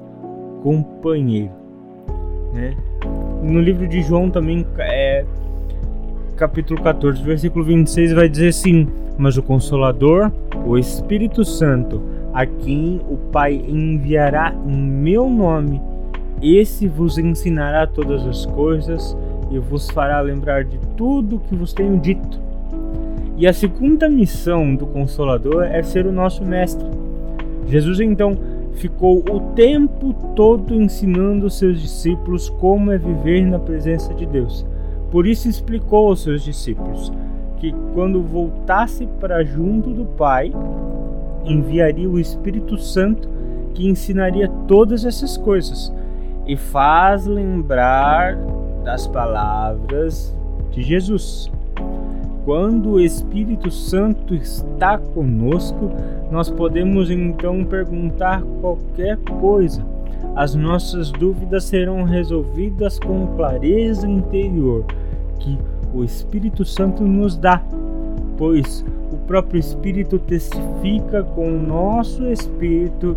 companheiro, 0.62 1.54
né? 2.52 2.76
No 3.42 3.62
livro 3.62 3.88
de 3.88 4.02
João 4.02 4.30
também 4.30 4.68
é 4.80 5.26
capítulo 6.36 6.84
14, 6.84 7.24
versículo 7.24 7.64
26 7.64 8.12
vai 8.12 8.28
dizer 8.28 8.50
assim: 8.50 8.86
"Mas 9.18 9.38
o 9.38 9.42
consolador, 9.42 10.30
o 10.66 10.78
Espírito 10.78 11.46
Santo, 11.46 12.02
a 12.34 12.46
quem 12.46 13.00
o 13.10 13.16
Pai 13.32 13.64
enviará 13.66 14.54
em 14.68 14.76
meu 14.76 15.30
nome, 15.30 15.82
esse 16.42 16.86
vos 16.86 17.18
ensinará 17.18 17.88
todas 17.88 18.28
as 18.28 18.46
coisas 18.46 19.16
e 19.54 19.60
vos 19.60 19.90
fará 19.90 20.20
lembrar 20.20 20.64
de 20.64 20.80
tudo 20.98 21.36
o 21.36 21.40
que 21.40 21.56
vos 21.56 21.74
tenho 21.74 21.98
dito. 22.00 22.40
E 23.38 23.48
a 23.48 23.54
segunda 23.54 24.10
missão 24.10 24.76
do 24.76 24.86
Consolador 24.88 25.64
é 25.64 25.82
ser 25.84 26.06
o 26.06 26.12
nosso 26.12 26.44
mestre. 26.44 26.88
Jesus 27.68 28.00
então 28.00 28.38
ficou 28.74 29.20
o 29.20 29.40
tempo 29.56 30.14
todo 30.36 30.74
ensinando 30.74 31.46
os 31.46 31.58
seus 31.58 31.80
discípulos 31.80 32.50
como 32.50 32.92
é 32.92 32.98
viver 32.98 33.46
na 33.46 33.60
presença 33.60 34.14
de 34.14 34.26
Deus. 34.26 34.66
Por 35.12 35.28
isso 35.28 35.48
explicou 35.48 36.08
aos 36.08 36.24
seus 36.24 36.44
discípulos 36.44 37.12
que 37.58 37.74
quando 37.94 38.22
voltasse 38.22 39.08
para 39.20 39.44
junto 39.44 39.92
do 39.92 40.06
Pai, 40.06 40.52
enviaria 41.46 42.10
o 42.10 42.20
Espírito 42.20 42.78
Santo 42.78 43.30
que 43.74 43.88
ensinaria 43.88 44.50
todas 44.68 45.06
essas 45.06 45.38
coisas 45.38 45.94
e 46.46 46.56
faz 46.56 47.26
lembrar 47.26 48.38
das 48.84 49.08
palavras 49.08 50.36
de 50.72 50.82
Jesus. 50.82 51.52
Quando 52.46 52.92
o 52.92 53.00
Espírito 53.00 53.72
Santo 53.72 54.36
está 54.36 54.98
conosco, 54.98 55.90
nós 56.30 56.50
podemos 56.50 57.10
então 57.10 57.64
perguntar 57.64 58.44
qualquer 58.60 59.18
coisa. 59.40 59.86
As 60.36 60.54
nossas 60.54 61.12
dúvidas 61.12 61.64
serão 61.66 62.04
resolvidas 62.04 63.00
com 63.00 63.28
clareza 63.38 64.08
interior 64.08 64.84
que 65.40 65.58
o 65.94 66.04
Espírito 66.04 66.66
Santo 66.66 67.04
nos 67.04 67.38
dá, 67.38 67.62
pois 68.38 68.84
o 69.12 69.18
próprio 69.28 69.60
Espírito 69.60 70.18
testifica 70.20 71.24
com 71.24 71.48
o 71.48 71.62
nosso 71.62 72.26
espírito 72.26 73.16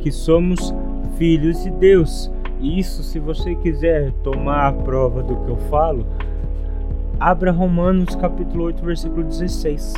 que 0.00 0.10
somos 0.10 0.74
filhos 1.16 1.62
de 1.62 1.70
Deus. 1.70 2.30
Isso, 2.64 3.02
se 3.02 3.18
você 3.18 3.54
quiser 3.54 4.10
tomar 4.22 4.68
a 4.68 4.72
prova 4.72 5.22
do 5.22 5.36
que 5.36 5.50
eu 5.50 5.56
falo, 5.68 6.06
abra 7.20 7.52
Romanos 7.52 8.16
capítulo 8.16 8.64
8, 8.64 8.82
versículo 8.82 9.22
16. 9.22 9.92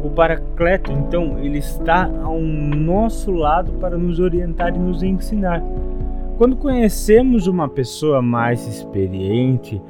O 0.00 0.08
Paracleto, 0.10 0.92
então, 0.92 1.40
ele 1.40 1.58
está 1.58 2.08
ao 2.22 2.40
nosso 2.40 3.32
lado 3.32 3.72
para 3.80 3.98
nos 3.98 4.20
orientar 4.20 4.76
e 4.76 4.78
nos 4.78 5.02
ensinar. 5.02 5.60
Quando 6.38 6.54
conhecemos 6.54 7.48
uma 7.48 7.68
pessoa 7.68 8.22
mais 8.22 8.64
experiente 8.68 9.82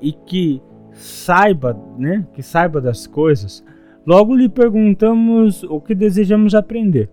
e 0.00 0.12
que 0.12 0.62
saiba, 0.92 1.76
né, 1.98 2.24
que 2.32 2.44
saiba 2.44 2.80
das 2.80 3.08
coisas, 3.08 3.64
logo 4.06 4.36
lhe 4.36 4.48
perguntamos 4.48 5.64
o 5.64 5.80
que 5.80 5.96
desejamos 5.96 6.54
aprender. 6.54 7.10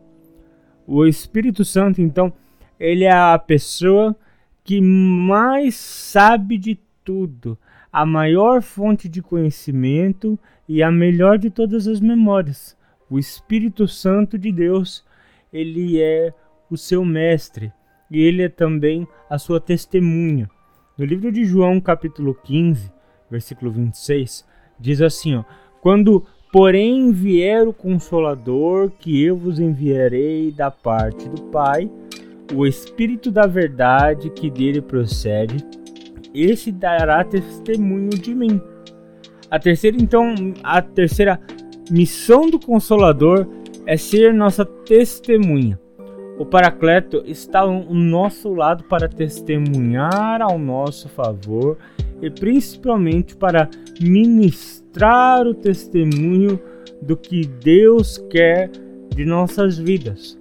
O 0.86 1.08
Espírito 1.08 1.66
Santo, 1.66 2.04
então, 2.04 2.32
ele 2.80 3.04
é 3.04 3.12
a 3.12 3.38
pessoa 3.40 4.16
que 4.64 4.82
mais 4.82 5.76
sabe 5.76 6.58
de 6.58 6.80
tudo, 7.04 7.58
a 7.92 8.06
maior 8.06 8.62
fonte 8.62 9.08
de 9.08 9.22
conhecimento 9.22 10.38
e 10.68 10.82
a 10.82 10.92
melhor 10.92 11.38
de 11.38 11.50
todas 11.50 11.88
as 11.88 12.00
memórias. 12.00 12.76
O 13.10 13.20
Espírito 13.20 13.88
Santo 13.88 14.38
de 14.38 14.52
Deus, 14.52 15.06
ele 15.54 16.02
é 16.02 16.34
o 16.70 16.76
seu 16.76 17.06
mestre 17.06 17.72
e 18.10 18.20
ele 18.22 18.42
é 18.42 18.50
também 18.50 19.08
a 19.30 19.38
sua 19.38 19.60
testemunha. 19.60 20.50
No 20.98 21.06
livro 21.06 21.32
de 21.32 21.46
João, 21.46 21.80
capítulo 21.80 22.34
15, 22.34 22.92
versículo 23.30 23.72
26, 23.72 24.46
diz 24.80 25.02
assim, 25.02 25.36
ó: 25.36 25.44
Quando 25.82 26.26
porém 26.52 27.12
vier 27.12 27.68
o 27.68 27.74
consolador 27.74 28.90
que 28.90 29.22
eu 29.22 29.36
vos 29.38 29.60
enviarei 29.60 30.52
da 30.52 30.72
parte 30.72 31.28
do 31.28 31.42
Pai, 31.44 31.92
o 32.54 32.66
Espírito 32.66 33.32
da 33.32 33.48
Verdade 33.48 34.30
que 34.30 34.50
dele 34.50 34.82
procede, 34.82 35.58
esse 36.34 36.72
dará 36.72 37.24
testemunho 37.24 38.10
de 38.10 38.36
mim. 38.36 38.62
A 39.50 39.58
terceira, 39.58 39.98
então, 39.98 40.36
a 40.64 40.82
terceira 40.82 41.40
missão 41.90 42.50
do 42.50 42.60
Consolador 42.60 43.48
é 43.86 43.96
ser 43.96 44.34
nossa 44.34 44.66
testemunha. 44.66 45.80
O 46.38 46.46
Paracleto 46.46 47.24
está 47.26 47.62
ao 47.62 47.94
nosso 47.94 48.54
lado 48.54 48.84
para 48.84 49.08
testemunhar 49.08 50.42
ao 50.42 50.60
nosso 50.60 51.08
favor 51.08 51.78
e 52.22 52.30
principalmente 52.30 53.36
para 53.38 53.70
ministrar 54.02 55.48
o 55.48 55.54
testemunho 55.54 56.60
do 57.02 57.16
que 57.16 57.46
Deus 57.46 58.18
quer 58.30 58.70
de 59.10 59.24
nossas 59.24 59.78
vidas. 59.78 60.38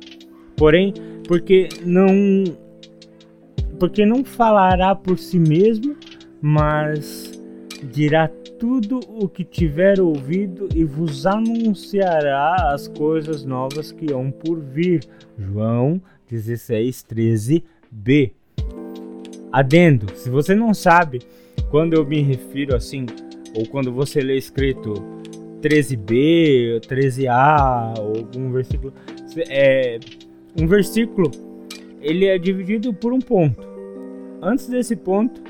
Porém, 0.57 0.93
porque 1.27 1.69
não 1.85 2.45
porque 3.79 4.07
não 4.07 4.25
falará 4.25 4.95
por 4.95 5.19
si 5.19 5.39
mesmo, 5.39 5.97
mas 6.41 7.33
dirá 7.93 8.29
tudo 8.59 9.01
o 9.09 9.29
que 9.29 9.45
tiver 9.45 10.01
ouvido 10.01 10.69
e 10.75 10.85
vos 10.85 11.27
anunciará 11.27 12.73
as 12.73 12.89
coisas 12.89 13.45
novas 13.45 13.91
que 13.93 14.13
hão 14.13 14.31
por 14.31 14.61
vir. 14.61 15.05
João 15.39 16.01
16, 16.31 17.05
13b. 17.11 18.33
Adendo, 19.53 20.07
se 20.17 20.31
você 20.31 20.55
não 20.55 20.73
sabe, 20.73 21.21
quando 21.71 21.95
eu 21.95 22.07
me 22.07 22.21
refiro 22.23 22.75
assim, 22.75 23.07
ou 23.57 23.67
quando 23.67 23.93
você 23.93 24.21
lê 24.21 24.37
escrito 24.37 24.95
13b, 25.61 26.81
13a, 26.81 27.99
ou 27.99 28.17
algum 28.17 28.51
versículo, 28.51 28.93
é, 29.49 29.99
um 30.61 30.67
versículo 30.67 31.31
ele 32.01 32.27
é 32.27 32.39
dividido 32.39 32.93
por 32.93 33.13
um 33.13 33.19
ponto. 33.19 33.67
Antes 34.43 34.69
desse 34.69 34.95
ponto 34.95 35.41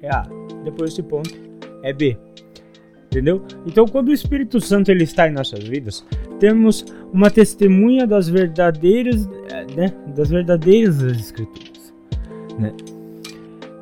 é 0.00 0.08
A, 0.08 0.22
depois 0.64 0.90
desse 0.90 1.02
ponto 1.02 1.30
é 1.82 1.92
B. 1.92 2.16
Entendeu? 3.06 3.42
Então, 3.66 3.86
quando 3.86 4.08
o 4.08 4.12
Espírito 4.12 4.60
Santo 4.60 4.90
ele 4.90 5.02
está 5.04 5.28
em 5.28 5.32
nossas 5.32 5.64
vidas, 5.64 6.04
temos 6.38 6.84
uma 7.12 7.30
testemunha 7.30 8.06
das 8.06 8.28
verdadeiras, 8.28 9.26
né, 9.74 9.92
das 10.14 10.28
verdadeiras 10.28 11.02
escrituras, 11.02 11.94
né? 12.58 12.72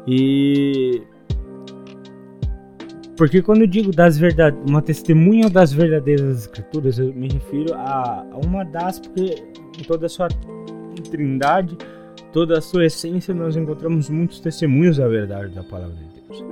E 0.07 1.03
porque 3.17 3.41
quando 3.41 3.63
eu 3.63 3.67
digo 3.67 3.91
das 3.91 4.19
verdade, 4.19 4.57
uma 4.69 4.83
testemunha 4.83 5.49
das 5.49 5.73
verdadeiras 5.73 6.41
escrituras, 6.41 6.99
eu 6.99 7.13
me 7.15 7.29
refiro 7.29 7.75
a, 7.75 8.25
uma 8.45 8.63
das, 8.65 9.01
porque 9.01 9.43
em 9.79 9.83
toda 9.83 10.07
a 10.07 10.09
sua 10.09 10.29
trindade, 11.11 11.77
toda 12.33 12.59
a 12.59 12.61
sua 12.61 12.87
essência, 12.87 13.35
nós 13.35 13.57
encontramos 13.57 14.09
muitos 14.11 14.41
testemunhos 14.41 14.97
da 14.97 15.09
verdade 15.09 15.55
da 15.55 15.63
palavra 15.63 15.95
de 15.95 16.21
Deus. 16.21 16.45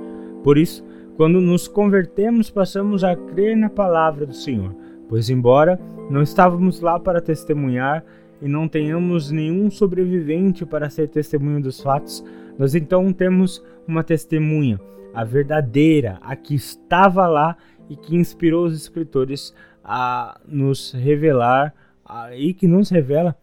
Por 0.43 0.57
isso, 0.57 0.83
Quando 1.15 1.39
nos 1.39 1.65
convertemos, 1.65 2.49
passamos 2.49 3.01
a 3.01 3.15
crer 3.15 3.55
na 3.55 3.69
palavra 3.69 4.25
do 4.25 4.33
Senhor, 4.33 4.75
pois, 5.07 5.29
embora 5.29 5.79
não 6.09 6.21
estávamos 6.21 6.81
lá 6.81 6.99
para 6.99 7.21
testemunhar 7.21 8.03
e 8.41 8.49
não 8.49 8.67
tenhamos 8.67 9.31
nenhum 9.31 9.71
sobrevivente 9.71 10.65
para 10.65 10.89
ser 10.89 11.07
testemunho 11.07 11.61
dos 11.61 11.79
fatos, 11.79 12.21
nós 12.59 12.75
então 12.75 13.13
temos 13.13 13.63
uma 13.87 14.03
testemunha, 14.03 14.77
a 15.13 15.23
verdadeira, 15.23 16.19
a 16.21 16.35
que 16.35 16.53
estava 16.53 17.25
lá 17.27 17.55
e 17.89 17.95
que 17.95 18.17
inspirou 18.17 18.65
os 18.65 18.75
escritores 18.75 19.55
a 19.81 20.37
nos 20.45 20.91
revelar 20.91 21.73
a, 22.05 22.35
e 22.35 22.53
que 22.53 22.67
nos 22.67 22.89
revela 22.89 23.35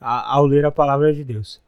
a, 0.00 0.34
ao 0.34 0.46
ler 0.46 0.64
a 0.64 0.70
palavra 0.70 1.12
de 1.12 1.24
Deus. 1.24 1.60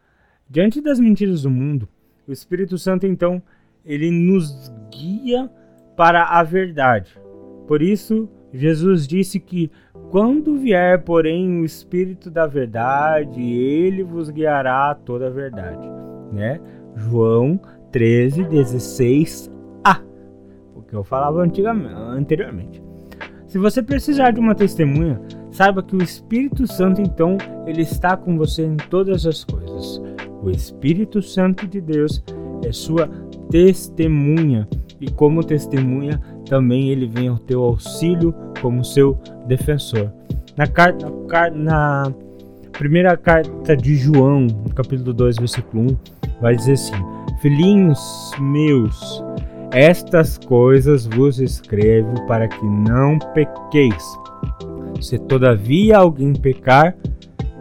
Diante 0.48 0.80
das 0.80 1.00
mentiras 1.00 1.42
do 1.42 1.50
mundo, 1.50 1.88
o 2.26 2.32
Espírito 2.32 2.78
Santo 2.78 3.06
então 3.06 3.42
ele 3.84 4.10
nos 4.10 4.72
guia 4.90 5.50
para 5.96 6.24
a 6.24 6.42
verdade. 6.42 7.18
Por 7.66 7.82
isso, 7.82 8.28
Jesus 8.52 9.06
disse 9.06 9.40
que 9.40 9.70
quando 10.10 10.56
vier, 10.56 11.02
porém, 11.02 11.60
o 11.60 11.64
Espírito 11.64 12.30
da 12.30 12.46
verdade, 12.46 13.42
ele 13.42 14.04
vos 14.04 14.30
guiará 14.30 14.90
a 14.90 14.94
toda 14.94 15.26
a 15.26 15.30
verdade, 15.30 15.86
né? 16.32 16.60
João 16.94 17.60
13, 17.90 18.44
16a, 18.44 20.02
o 20.74 20.82
que 20.82 20.94
eu 20.94 21.02
falava 21.02 21.42
anteriormente. 21.42 22.82
Se 23.46 23.58
você 23.58 23.82
precisar 23.82 24.30
de 24.30 24.40
uma 24.40 24.54
testemunha, 24.54 25.20
saiba 25.56 25.82
que 25.82 25.96
o 25.96 26.02
Espírito 26.02 26.66
Santo, 26.66 27.00
então, 27.00 27.38
ele 27.66 27.80
está 27.80 28.14
com 28.14 28.36
você 28.36 28.62
em 28.62 28.76
todas 28.76 29.24
as 29.24 29.42
coisas. 29.42 30.02
O 30.42 30.50
Espírito 30.50 31.22
Santo 31.22 31.66
de 31.66 31.80
Deus 31.80 32.22
é 32.62 32.70
sua 32.72 33.08
testemunha 33.50 34.68
e 35.00 35.10
como 35.10 35.42
testemunha 35.42 36.20
também 36.46 36.90
ele 36.90 37.06
vem 37.06 37.28
ao 37.28 37.38
teu 37.38 37.62
auxílio 37.62 38.34
como 38.60 38.84
seu 38.84 39.18
defensor. 39.46 40.12
Na 40.58 40.66
carta 40.66 41.10
na 41.54 42.12
primeira 42.72 43.16
carta 43.16 43.74
de 43.74 43.96
João, 43.96 44.42
no 44.42 44.74
capítulo 44.74 45.14
2, 45.14 45.36
versículo 45.38 45.84
1, 45.84 45.96
vai 46.42 46.54
dizer 46.54 46.72
assim: 46.72 46.94
Filhinhos 47.40 48.30
meus, 48.38 49.24
estas 49.72 50.36
coisas 50.36 51.06
vos 51.06 51.40
escrevo 51.40 52.26
para 52.26 52.46
que 52.46 52.64
não 52.64 53.18
pequeis. 53.32 54.25
Se 55.00 55.18
todavia 55.18 55.98
alguém 55.98 56.32
pecar, 56.32 56.96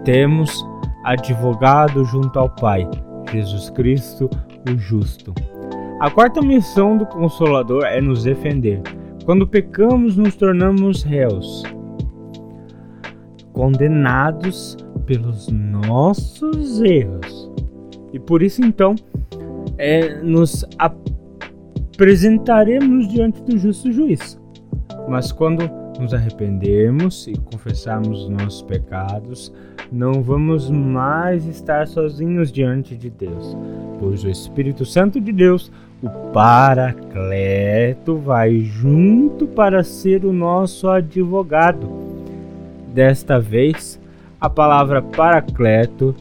temos 0.04 0.66
advogado 1.04 2.04
junto 2.06 2.40
ao 2.40 2.50
Pai, 2.50 2.88
Jesus 3.32 3.70
Cristo, 3.70 4.28
o 4.72 4.78
justo. 4.78 5.34
A 6.00 6.10
quarta 6.10 6.42
missão 6.42 6.98
do 6.98 7.06
Consolador 7.06 7.84
é 7.86 8.02
nos 8.02 8.24
defender. 8.24 8.82
Quando 9.26 9.48
pecamos, 9.48 10.18
nos 10.18 10.36
tornamos 10.36 11.04
réus, 11.04 11.64
condenados 13.54 14.76
pelos 15.06 15.48
nossos 15.50 16.82
erros. 16.82 17.52
E 18.14 18.20
por 18.20 18.44
isso, 18.44 18.64
então, 18.64 18.96
é, 19.78 20.22
nos 20.22 20.66
apresentaremos 20.78 23.08
diante 23.08 23.42
do 23.44 23.58
justo 23.58 23.92
juiz. 23.92 24.40
Mas 25.08 25.32
quando 25.32 25.70
nos 26.00 26.14
arrependermos 26.14 27.28
e 27.28 27.38
confessarmos 27.38 28.24
os 28.24 28.30
nossos 28.30 28.62
pecados, 28.64 29.52
não 29.92 30.22
vamos 30.22 30.70
mais 30.70 31.46
estar 31.46 31.88
sozinhos 31.88 32.52
diante 32.52 32.96
de 32.96 33.10
Deus, 33.10 33.56
pois 34.00 34.24
o 34.24 34.30
Espírito 34.30 34.86
Santo 34.86 35.22
de 35.22 35.32
Deus, 35.32 35.72
o 36.02 36.10
Paracleto, 36.32 38.18
vai 38.18 38.60
junto 38.60 39.48
para 39.48 39.84
ser 39.84 40.26
o 40.26 40.34
nosso 40.34 40.88
advogado. 40.90 41.90
Desta 42.94 43.40
vez, 43.40 44.00
a 44.40 44.50
palavra 44.50 45.02
Paracleto 45.02 46.16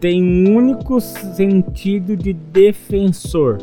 tem 0.00 0.22
um 0.22 0.54
único 0.54 1.00
sentido 1.00 2.16
de 2.16 2.32
defensor, 2.32 3.58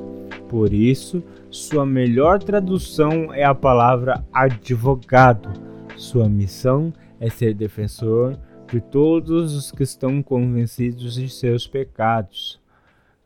por 0.50 0.74
isso, 0.74 1.24
sua 1.56 1.86
melhor 1.86 2.44
tradução 2.44 3.34
é 3.34 3.44
a 3.44 3.56
palavra 3.56 4.26
advogado. 4.34 5.50
Sua 5.96 6.28
missão 6.28 6.94
é 7.18 7.30
ser 7.30 7.54
defensor 7.54 8.38
de 8.68 8.82
todos 8.82 9.56
os 9.56 9.72
que 9.72 9.84
estão 9.84 10.22
convencidos 10.22 11.16
de 11.16 11.30
seus 11.30 11.66
pecados. 11.66 12.60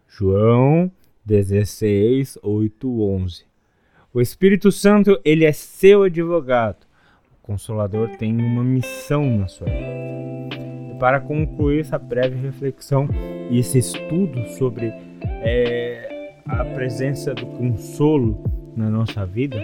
João 0.07 0.91
16, 1.25 2.37
8, 2.43 3.01
11. 3.01 3.45
O 4.13 4.21
Espírito 4.21 4.71
Santo, 4.71 5.19
ele 5.25 5.43
é 5.43 5.51
seu 5.51 6.03
advogado. 6.03 6.85
O 7.33 7.41
Consolador 7.41 8.09
tem 8.17 8.35
uma 8.35 8.63
missão 8.63 9.25
na 9.37 9.47
sua 9.47 9.65
vida. 9.65 10.55
E 10.93 10.99
para 10.99 11.19
concluir 11.19 11.79
essa 11.79 11.97
breve 11.97 12.35
reflexão 12.35 13.09
e 13.49 13.57
esse 13.57 13.79
estudo 13.79 14.47
sobre 14.49 14.93
é, 15.41 16.08
a 16.49 16.65
presença 16.65 17.33
do 17.33 17.45
consolo 17.45 18.43
na 18.75 18.89
nossa 18.89 19.25
vida, 19.25 19.57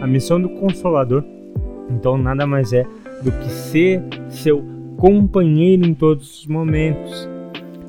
a 0.00 0.06
missão 0.06 0.40
do 0.40 0.48
Consolador, 0.48 1.24
então, 1.90 2.18
nada 2.18 2.46
mais 2.46 2.72
é 2.72 2.84
do 3.22 3.32
que 3.32 3.50
ser 3.50 4.02
seu 4.28 4.62
companheiro 4.96 5.86
em 5.86 5.94
todos 5.94 6.40
os 6.40 6.46
momentos, 6.46 7.28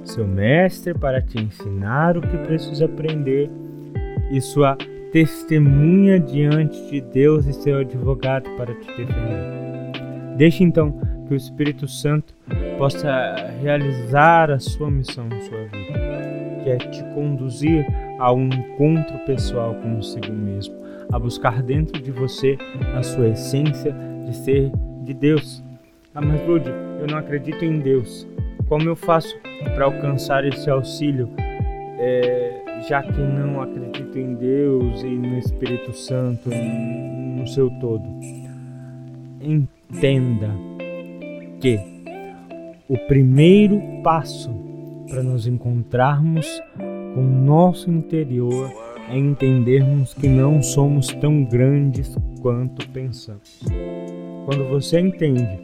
seu 0.04 0.26
mestre 0.26 0.94
para 0.94 1.22
te 1.22 1.40
ensinar 1.40 2.18
o 2.18 2.22
que 2.22 2.38
precisa 2.38 2.86
aprender 2.86 3.50
e 4.32 4.40
sua 4.40 4.78
testemunha 5.12 6.20
diante 6.20 6.90
de 6.90 7.02
Deus 7.02 7.46
e 7.46 7.54
seu 7.54 7.80
advogado 7.80 8.50
para 8.56 8.74
te 8.74 8.88
defender. 8.88 10.38
Deixe 10.38 10.64
então 10.64 10.94
que 11.28 11.34
o 11.34 11.38
Espírito 11.38 11.88
Santo 11.88 12.34
possa 12.78 13.36
realizar 13.62 14.50
a 14.50 14.60
sua 14.60 14.90
missão 14.90 15.28
em 15.28 15.42
sua 15.42 15.64
vida, 15.66 16.64
que 16.64 16.70
é 16.70 16.78
te 16.78 17.04
conduzir 17.14 17.86
a 18.20 18.34
um 18.34 18.48
encontro 18.48 19.18
pessoal 19.20 19.74
consigo 19.76 20.32
mesmo, 20.32 20.76
a 21.12 21.18
buscar 21.18 21.64
dentro 21.64 22.00
de 22.02 22.12
você 22.12 22.58
a 22.94 23.02
sua 23.02 23.30
essência 23.30 23.96
de 24.26 24.36
ser 24.36 24.72
de 25.04 25.14
Deus. 25.14 25.64
Ah, 26.14 26.22
mas 26.22 26.46
Lud, 26.46 26.66
eu 27.00 27.08
não 27.08 27.18
acredito 27.18 27.64
em 27.64 27.80
Deus. 27.80 28.28
Como 28.68 28.84
eu 28.84 28.96
faço 28.96 29.34
para 29.74 29.86
alcançar 29.86 30.46
esse 30.46 30.70
auxílio, 30.70 31.30
é, 31.98 32.62
já 32.88 33.02
que 33.02 33.20
não 33.20 33.62
acredito 33.62 34.20
em 34.20 34.36
Deus 34.36 35.02
e 35.02 35.08
no 35.08 35.38
Espírito 35.38 35.94
Santo 35.94 36.50
no 36.50 37.48
seu 37.48 37.70
todo? 37.80 38.04
Entenda 39.42 40.50
que 41.62 41.80
o 42.88 42.98
primeiro 43.08 43.82
passo 44.04 44.50
para 45.10 45.24
nos 45.24 45.48
encontrarmos 45.48 46.62
com 47.14 47.22
o 47.22 47.30
nosso 47.46 47.90
interior 47.90 48.72
é 49.10 49.18
entendermos 49.18 50.14
que 50.14 50.28
não 50.28 50.62
somos 50.62 51.08
tão 51.08 51.44
grandes 51.44 52.16
quanto 52.42 52.88
pensamos. 52.90 53.62
Quando 54.46 54.70
você 54.70 55.00
entende 55.00 55.60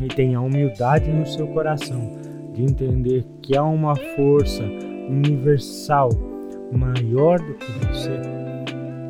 e 0.00 0.08
tenha 0.08 0.40
humildade 0.40 1.10
no 1.10 1.26
seu 1.26 1.46
coração 1.48 2.12
de 2.52 2.62
entender 2.62 3.24
que 3.42 3.56
há 3.56 3.62
uma 3.62 3.94
força 3.94 4.62
universal 5.08 6.08
maior 6.72 7.38
do 7.38 7.54
que 7.54 7.72
você, 7.72 8.10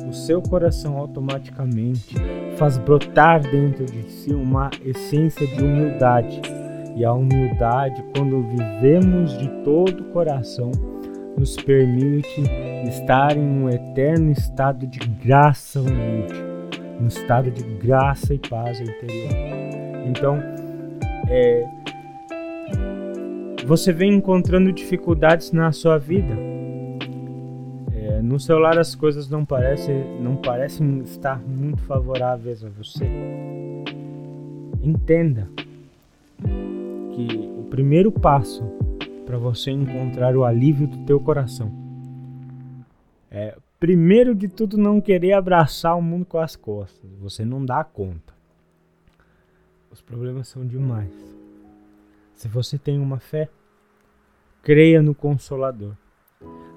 o 0.07 0.13
seu 0.13 0.41
coração 0.41 0.97
automaticamente 0.97 2.15
faz 2.57 2.77
brotar 2.77 3.41
dentro 3.41 3.85
de 3.85 4.09
si 4.09 4.33
uma 4.33 4.69
essência 4.85 5.45
de 5.47 5.63
humildade. 5.63 6.41
E 6.95 7.05
a 7.05 7.13
humildade, 7.13 8.03
quando 8.15 8.41
vivemos 8.43 9.37
de 9.37 9.47
todo 9.63 10.01
o 10.01 10.05
coração, 10.05 10.71
nos 11.37 11.55
permite 11.55 12.41
estar 12.89 13.37
em 13.37 13.41
um 13.41 13.69
eterno 13.69 14.31
estado 14.31 14.87
de 14.87 14.99
graça 14.99 15.79
humilde, 15.79 16.33
um 16.99 17.05
estado 17.05 17.51
de 17.51 17.63
graça 17.63 18.33
e 18.33 18.39
paz 18.39 18.79
interior. 18.79 19.29
Então, 20.07 20.41
é, 21.29 21.63
você 23.67 23.93
vem 23.93 24.13
encontrando 24.13 24.71
dificuldades 24.71 25.51
na 25.51 25.71
sua 25.71 25.97
vida. 25.99 26.33
É, 27.93 28.21
no 28.21 28.39
celular 28.39 28.79
as 28.79 28.95
coisas 28.95 29.29
não 29.29 29.45
parecem, 29.45 30.19
não 30.19 30.37
parecem 30.37 30.99
estar 31.01 31.39
muito 31.39 31.81
favoráveis 31.83 32.63
a 32.63 32.69
você. 32.69 33.05
Entenda 34.81 35.47
que 37.13 37.27
o 37.59 37.63
primeiro 37.69 38.11
passo 38.11 38.63
para 39.27 39.37
você 39.37 39.69
encontrar 39.69 40.35
o 40.35 40.45
alívio 40.45 40.87
do 40.87 41.05
teu 41.05 41.19
coração 41.19 41.69
é 43.29 43.55
primeiro 43.79 44.33
de 44.33 44.47
tudo 44.47 44.77
não 44.77 44.99
querer 45.01 45.33
abraçar 45.33 45.95
o 45.97 46.01
mundo 46.01 46.25
com 46.25 46.39
as 46.39 46.55
costas. 46.55 47.11
Você 47.19 47.45
não 47.45 47.63
dá 47.63 47.83
conta. 47.83 48.33
Os 49.91 50.01
problemas 50.01 50.47
são 50.47 50.65
demais. 50.65 51.13
Se 52.33 52.47
você 52.47 52.77
tem 52.77 52.99
uma 52.99 53.19
fé, 53.19 53.49
creia 54.63 55.01
no 55.01 55.13
Consolador, 55.13 55.93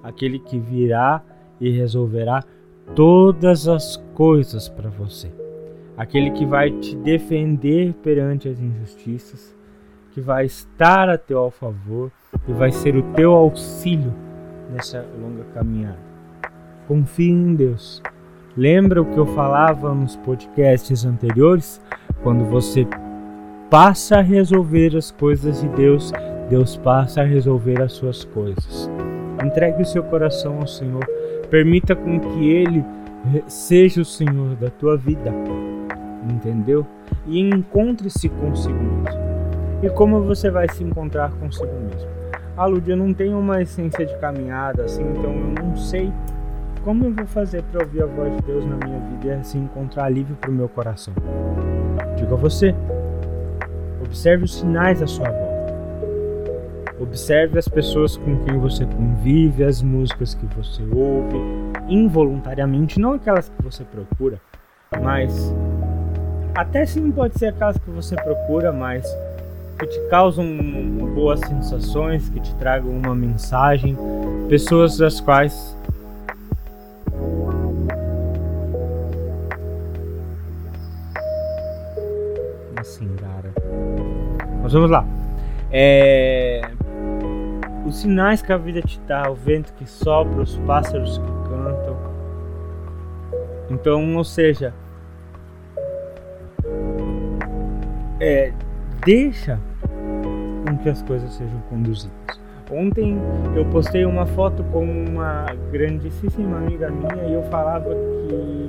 aquele 0.03 0.39
que 0.39 0.59
virá 0.59 1.23
e 1.61 1.71
resolverá 1.71 2.43
todas 2.95 3.69
as 3.69 3.97
coisas 4.15 4.69
para 4.69 4.91
você. 4.91 5.31
Aquele 5.97 6.31
que 6.31 6.45
vai 6.45 6.71
te 6.81 6.97
defender 6.97 7.95
perante 7.95 8.49
as 8.49 8.59
injustiças, 8.59 9.57
que 10.13 10.21
vai 10.21 10.47
estar 10.47 11.09
a 11.09 11.17
teu 11.17 11.51
favor 11.51 12.11
e 12.49 12.53
vai 12.53 12.73
ser 12.73 12.97
o 12.97 13.03
teu 13.15 13.33
auxílio 13.33 14.13
nessa 14.73 15.05
longa 15.21 15.45
caminhada. 15.55 15.99
Confie 16.87 17.31
em 17.31 17.55
Deus. 17.55 18.03
Lembra 18.57 19.01
o 19.01 19.05
que 19.05 19.17
eu 19.17 19.27
falava 19.27 19.95
nos 19.95 20.17
podcasts 20.17 21.05
anteriores? 21.05 21.81
Quando 22.23 22.45
você 22.45 22.87
passa 23.71 24.19
a 24.19 24.23
resolver 24.23 24.97
as 24.97 25.11
coisas 25.11 25.61
de 25.61 25.69
Deus, 25.69 26.13
Deus 26.49 26.77
passa 26.77 27.21
a 27.21 27.25
resolver 27.25 27.81
as 27.81 27.93
suas 27.93 28.25
coisas. 28.25 28.91
Entregue 29.45 29.83
o 29.83 29.87
seu 29.87 30.03
coração 30.03 30.59
ao 30.59 30.67
Senhor. 30.67 31.05
Permita 31.49 31.95
com 31.95 32.19
que 32.19 32.51
Ele 32.51 32.85
seja 33.47 34.03
o 34.03 34.05
Senhor 34.05 34.57
da 34.57 34.69
tua 34.69 34.97
vida. 34.97 35.33
Entendeu? 36.29 36.85
E 37.27 37.41
encontre-se 37.41 38.29
consigo 38.29 38.75
mesmo. 38.75 39.21
E 39.83 39.89
como 39.91 40.21
você 40.23 40.51
vai 40.51 40.69
se 40.69 40.83
encontrar 40.83 41.31
consigo 41.33 41.73
mesmo? 41.89 42.20
Ah, 42.63 42.69
eu 42.69 42.95
não 42.95 43.15
tenho 43.15 43.39
uma 43.39 43.63
essência 43.63 44.05
de 44.05 44.15
caminhada 44.19 44.85
assim, 44.85 45.01
então 45.01 45.33
eu 45.33 45.65
não 45.65 45.75
sei 45.79 46.13
como 46.85 47.07
eu 47.07 47.15
vou 47.15 47.25
fazer 47.25 47.63
para 47.63 47.83
ouvir 47.83 48.03
a 48.03 48.05
voz 48.05 48.37
de 48.37 48.43
Deus 48.43 48.67
na 48.67 48.77
minha 48.77 48.99
vida 48.99 49.29
e 49.29 49.31
assim 49.31 49.61
encontrar 49.61 50.05
alívio 50.05 50.37
para 50.37 50.51
o 50.51 50.53
meu 50.53 50.69
coração. 50.69 51.15
Digo 52.19 52.35
a 52.35 52.37
você, 52.37 52.75
observe 54.05 54.45
os 54.45 54.59
sinais 54.59 55.01
à 55.01 55.07
sua 55.07 55.31
volta. 55.31 55.75
Observe 57.01 57.59
as 57.59 57.67
pessoas 57.67 58.19
com 58.19 58.45
quem 58.45 58.59
você 58.59 58.85
convive, 58.85 59.65
as 59.65 59.81
músicas 59.81 60.35
que 60.35 60.45
você 60.55 60.83
ouve, 60.83 61.39
involuntariamente, 61.89 63.01
não 63.01 63.15
aquelas 63.15 63.49
que 63.49 63.63
você 63.63 63.85
procura, 63.85 64.39
mas 65.01 65.51
até 66.55 66.85
sim 66.85 67.11
pode 67.11 67.39
ser 67.39 67.47
aquelas 67.47 67.79
que 67.79 67.89
você 67.89 68.17
procura, 68.17 68.71
mas 68.71 69.07
que 69.81 69.87
te 69.87 70.01
causam 70.11 70.47
boas 71.15 71.41
sensações, 71.41 72.29
que 72.29 72.39
te 72.39 72.55
tragam 72.57 72.91
uma 72.91 73.15
mensagem, 73.15 73.97
pessoas 74.47 74.99
das 74.99 75.23
quais 75.23 75.75
assim, 82.79 83.09
cara. 83.17 83.55
Mas 84.63 84.73
vamos 84.75 84.91
lá. 84.91 85.07
É... 85.73 86.61
Os 87.87 87.97
sinais 87.97 88.43
que 88.43 88.53
a 88.53 88.59
vida 88.59 88.83
te 88.83 89.01
dá, 89.09 89.31
o 89.31 89.35
vento 89.35 89.73
que 89.73 89.89
sopra, 89.89 90.43
os 90.43 90.57
pássaros 90.59 91.17
que 91.17 91.25
cantam. 91.49 91.97
Então, 93.71 94.15
ou 94.15 94.25
seja, 94.25 94.75
é, 98.21 98.53
deixa 99.05 99.59
com 100.67 100.77
que 100.79 100.89
as 100.89 101.03
coisas 101.03 101.33
sejam 101.33 101.61
conduzidas. 101.69 102.41
Ontem 102.71 103.19
eu 103.57 103.65
postei 103.67 104.05
uma 104.05 104.27
foto 104.27 104.63
com 104.65 104.85
uma 104.85 105.47
grandíssima 105.73 106.59
amiga 106.59 106.89
minha 106.91 107.25
e 107.29 107.33
eu 107.35 107.43
falava 107.45 107.91
que 107.91 108.69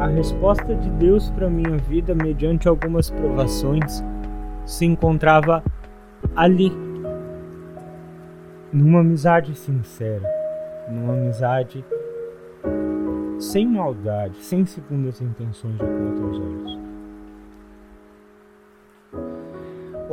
a 0.00 0.06
resposta 0.06 0.74
de 0.74 0.88
Deus 0.90 1.30
para 1.30 1.48
minha 1.48 1.76
vida, 1.76 2.14
mediante 2.14 2.66
algumas 2.66 3.10
provações, 3.10 4.02
se 4.64 4.86
encontrava 4.86 5.62
ali, 6.34 6.72
numa 8.72 9.00
amizade 9.00 9.54
sincera, 9.54 10.28
numa 10.90 11.12
amizade 11.12 11.84
sem 13.38 13.66
maldade, 13.66 14.38
sem 14.38 14.64
segundas 14.64 15.20
intenções 15.20 15.74
de 15.74 15.84
contra 15.84 16.26
os 16.26 16.38
olhos. 16.38 16.75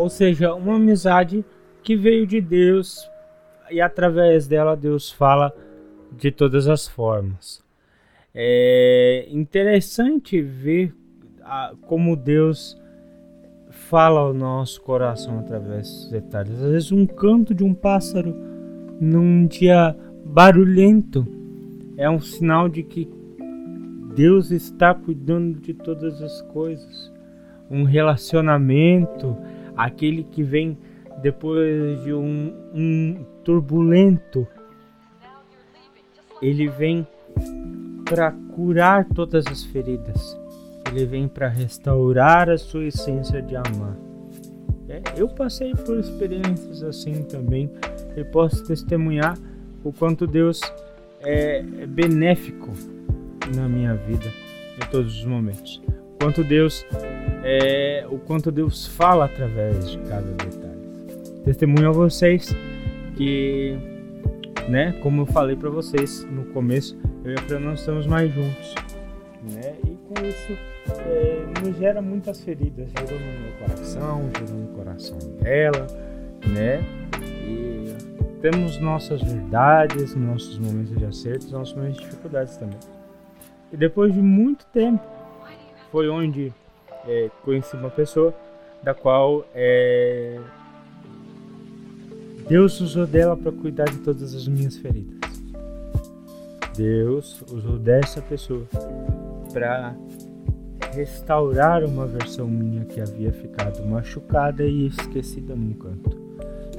Ou 0.03 0.09
seja, 0.09 0.53
uma 0.53 0.75
amizade 0.75 1.45
que 1.81 1.95
veio 1.95 2.27
de 2.27 2.41
Deus 2.41 3.09
e 3.71 3.79
através 3.79 4.49
dela 4.49 4.75
Deus 4.75 5.09
fala 5.09 5.55
de 6.11 6.29
todas 6.29 6.67
as 6.67 6.85
formas. 6.89 7.63
É 8.35 9.25
interessante 9.31 10.41
ver 10.41 10.93
como 11.83 12.17
Deus 12.17 12.77
fala 13.69 14.19
ao 14.19 14.33
nosso 14.33 14.81
coração 14.81 15.39
através 15.39 15.87
dos 15.87 16.09
detalhes. 16.09 16.51
Às 16.61 16.71
vezes, 16.71 16.91
um 16.91 17.05
canto 17.05 17.53
de 17.53 17.63
um 17.63 17.73
pássaro 17.73 18.35
num 18.99 19.47
dia 19.47 19.95
barulhento 20.25 21.25
é 21.95 22.09
um 22.09 22.19
sinal 22.19 22.67
de 22.67 22.83
que 22.83 23.09
Deus 24.13 24.51
está 24.51 24.93
cuidando 24.93 25.61
de 25.61 25.73
todas 25.73 26.21
as 26.21 26.41
coisas. 26.41 27.09
Um 27.71 27.85
relacionamento 27.85 29.37
aquele 29.75 30.23
que 30.23 30.43
vem 30.43 30.77
depois 31.21 32.03
de 32.03 32.13
um, 32.13 32.53
um 32.73 33.25
turbulento, 33.43 34.47
ele 36.41 36.67
vem 36.67 37.07
para 38.05 38.31
curar 38.31 39.05
todas 39.05 39.45
as 39.47 39.63
feridas. 39.63 40.37
Ele 40.87 41.05
vem 41.05 41.27
para 41.27 41.47
restaurar 41.47 42.49
a 42.49 42.57
sua 42.57 42.85
essência 42.85 43.41
de 43.41 43.55
amar. 43.55 43.97
É, 44.89 45.01
eu 45.15 45.29
passei 45.29 45.73
por 45.73 45.97
experiências 45.97 46.83
assim 46.83 47.23
também 47.23 47.71
e 48.15 48.23
posso 48.23 48.63
testemunhar 48.65 49.37
o 49.83 49.91
quanto 49.91 50.27
Deus 50.27 50.61
é, 51.21 51.59
é 51.79 51.87
benéfico 51.87 52.71
na 53.55 53.67
minha 53.67 53.95
vida 53.95 54.29
em 54.77 54.91
todos 54.91 55.17
os 55.17 55.25
momentos. 55.25 55.81
Quanto 56.19 56.43
Deus 56.43 56.85
é, 57.43 58.05
o 58.09 58.17
quanto 58.17 58.51
Deus 58.51 58.87
fala 58.87 59.25
através 59.25 59.91
de 59.91 59.97
cada 59.99 60.31
detalhe. 60.31 61.43
Testemunho 61.43 61.89
a 61.89 61.91
vocês 61.91 62.55
que, 63.17 63.77
né, 64.69 64.93
como 65.03 65.21
eu 65.21 65.25
falei 65.25 65.55
para 65.55 65.69
vocês 65.69 66.25
no 66.31 66.45
começo, 66.45 66.97
eu 67.25 67.31
e 67.31 67.35
a 67.35 67.41
Fran 67.41 67.59
não 67.59 67.73
estamos 67.73 68.07
mais 68.07 68.33
juntos, 68.33 68.75
né? 69.51 69.75
E 69.85 69.97
com 70.07 70.25
isso 70.25 70.57
é, 71.05 71.45
nos 71.61 71.77
gera 71.77 72.01
muitas 72.01 72.41
feridas, 72.41 72.89
gerou 72.97 73.19
no 73.19 73.41
meu 73.41 73.51
coração, 73.59 74.29
gerou 74.37 74.61
no 74.61 74.67
coração 74.69 75.17
dela, 75.41 75.87
né? 76.47 76.81
E 77.45 77.93
temos 78.41 78.79
nossas 78.79 79.21
verdades, 79.21 80.15
nossos 80.15 80.57
momentos 80.59 80.97
de 80.97 81.05
acertos, 81.05 81.51
nossos 81.51 81.75
momentos 81.75 81.99
de 81.99 82.05
dificuldades 82.05 82.55
também. 82.55 82.79
E 83.71 83.77
depois 83.77 84.13
de 84.13 84.21
muito 84.21 84.65
tempo, 84.67 85.03
foi 85.91 86.07
onde 86.07 86.53
é, 87.07 87.29
conheci 87.43 87.75
uma 87.75 87.89
pessoa 87.89 88.33
da 88.81 88.93
qual 88.93 89.45
é, 89.53 90.39
Deus 92.47 92.79
usou 92.81 93.07
dela 93.07 93.37
para 93.37 93.51
cuidar 93.51 93.85
de 93.85 93.97
todas 93.99 94.35
as 94.35 94.47
minhas 94.47 94.77
feridas. 94.77 95.17
Deus 96.75 97.41
usou 97.51 97.77
dessa 97.77 98.21
pessoa 98.21 98.67
para 99.53 99.95
restaurar 100.93 101.83
uma 101.83 102.05
versão 102.05 102.47
minha 102.47 102.83
que 102.85 102.99
havia 102.99 103.31
ficado 103.31 103.83
machucada 103.85 104.63
e 104.63 104.87
esquecida 104.87 105.55
num 105.55 105.73
canto. 105.73 106.09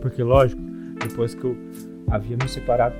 Porque, 0.02 0.22
lógico, 0.22 0.60
depois 1.00 1.34
que 1.34 1.44
eu 1.44 1.56
havia 2.10 2.37
me 2.37 2.48
separado, 2.48 2.94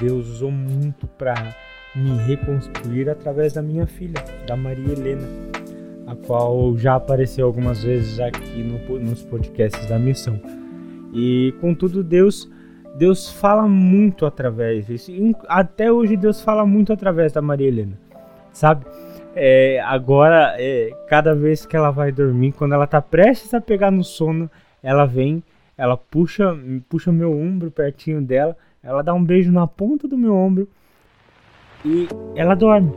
Deus 0.00 0.28
usou 0.28 0.50
muito 0.50 1.06
para 1.06 1.54
me 1.94 2.16
reconstruir 2.18 3.08
através 3.08 3.54
da 3.54 3.62
minha 3.62 3.86
filha, 3.86 4.22
da 4.46 4.56
Maria 4.56 4.92
Helena 4.92 5.59
a 6.10 6.16
qual 6.26 6.76
já 6.76 6.96
apareceu 6.96 7.46
algumas 7.46 7.84
vezes 7.84 8.18
aqui 8.18 8.62
no, 8.62 8.98
nos 8.98 9.22
podcasts 9.22 9.86
da 9.86 9.98
missão. 9.98 10.40
E 11.12 11.54
contudo, 11.60 12.02
Deus 12.02 12.50
Deus 12.96 13.30
fala 13.30 13.68
muito 13.68 14.26
através 14.26 14.86
disso. 14.86 15.12
Até 15.46 15.92
hoje 15.92 16.16
Deus 16.16 16.42
fala 16.42 16.66
muito 16.66 16.92
através 16.92 17.32
da 17.32 17.40
Maria 17.40 17.68
Helena, 17.68 17.96
sabe? 18.52 18.84
É, 19.34 19.80
agora, 19.86 20.56
é, 20.58 20.90
cada 21.08 21.34
vez 21.34 21.64
que 21.64 21.76
ela 21.76 21.92
vai 21.92 22.10
dormir, 22.10 22.52
quando 22.52 22.74
ela 22.74 22.86
tá 22.86 23.00
prestes 23.00 23.54
a 23.54 23.60
pegar 23.60 23.92
no 23.92 24.02
sono, 24.02 24.50
ela 24.82 25.06
vem, 25.06 25.42
ela 25.78 25.96
puxa, 25.96 26.56
puxa 26.88 27.12
meu 27.12 27.32
ombro 27.32 27.70
pertinho 27.70 28.20
dela, 28.20 28.56
ela 28.82 29.02
dá 29.02 29.14
um 29.14 29.22
beijo 29.22 29.52
na 29.52 29.68
ponta 29.68 30.08
do 30.08 30.18
meu 30.18 30.34
ombro 30.34 30.68
e 31.84 32.08
ela 32.34 32.56
dorme. 32.56 32.92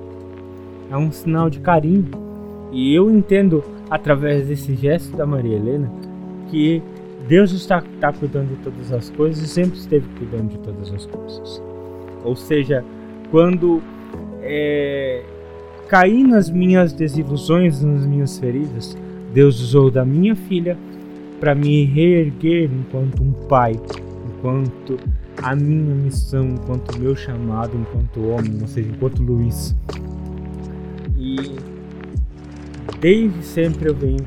É 0.90 0.98
um 0.98 1.12
sinal 1.12 1.52
de 1.52 1.60
carinho. 1.60 2.23
E 2.74 2.96
eu 2.96 3.10
entendo, 3.10 3.64
através 3.88 4.48
desse 4.48 4.74
gesto 4.74 5.16
da 5.16 5.28
Maria 5.28 5.56
Helena, 5.56 5.92
que 6.50 6.82
Deus 7.28 7.52
está, 7.52 7.84
está 7.94 8.12
cuidando 8.12 8.50
de 8.50 8.56
todas 8.64 8.92
as 8.92 9.12
coisas 9.12 9.44
e 9.44 9.48
sempre 9.48 9.78
esteve 9.78 10.06
cuidando 10.18 10.50
de 10.50 10.58
todas 10.58 10.92
as 10.92 11.06
coisas. 11.06 11.62
Ou 12.24 12.36
seja, 12.36 12.84
quando 13.30 13.80
é, 14.42 15.24
caí 15.88 16.24
nas 16.24 16.50
minhas 16.50 16.92
desilusões, 16.94 17.84
nas 17.84 18.08
minhas 18.08 18.40
feridas, 18.40 18.98
Deus 19.32 19.62
usou 19.62 19.92
da 19.92 20.04
minha 20.04 20.36
filha 20.36 20.76
para 21.40 21.54
me 21.54 21.86
reerguer 21.86 22.72
enquanto 22.74 23.22
um 23.22 23.34
pai, 23.48 23.80
enquanto 24.28 24.98
a 25.42 25.56
minha 25.56 25.94
missão 25.94 26.46
enquanto 26.46 26.98
meu 27.00 27.16
chamado 27.16 27.78
enquanto 27.78 28.30
homem, 28.30 28.60
ou 28.62 28.68
seja, 28.68 28.90
enquanto 28.90 29.22
Luiz. 29.22 29.76
E 31.18 31.73
desde 33.04 33.44
sempre 33.44 33.90
eu 33.90 33.94
venho 33.94 34.26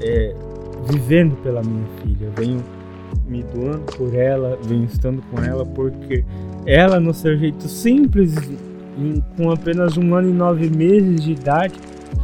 é, 0.00 0.34
vivendo 0.90 1.40
pela 1.40 1.62
minha 1.62 1.86
filha, 2.02 2.24
eu 2.26 2.32
venho 2.32 2.64
me 3.28 3.44
doando 3.44 3.84
por 3.96 4.12
ela, 4.12 4.58
venho 4.64 4.84
estando 4.84 5.22
com 5.30 5.40
ela 5.40 5.64
porque 5.64 6.24
ela, 6.66 6.98
no 6.98 7.14
seu 7.14 7.38
jeito 7.38 7.68
simples, 7.68 8.34
com 9.36 9.52
apenas 9.52 9.96
um 9.96 10.14
ano 10.16 10.28
e 10.28 10.32
nove 10.32 10.68
meses 10.68 11.22
de 11.22 11.32
idade, 11.32 11.74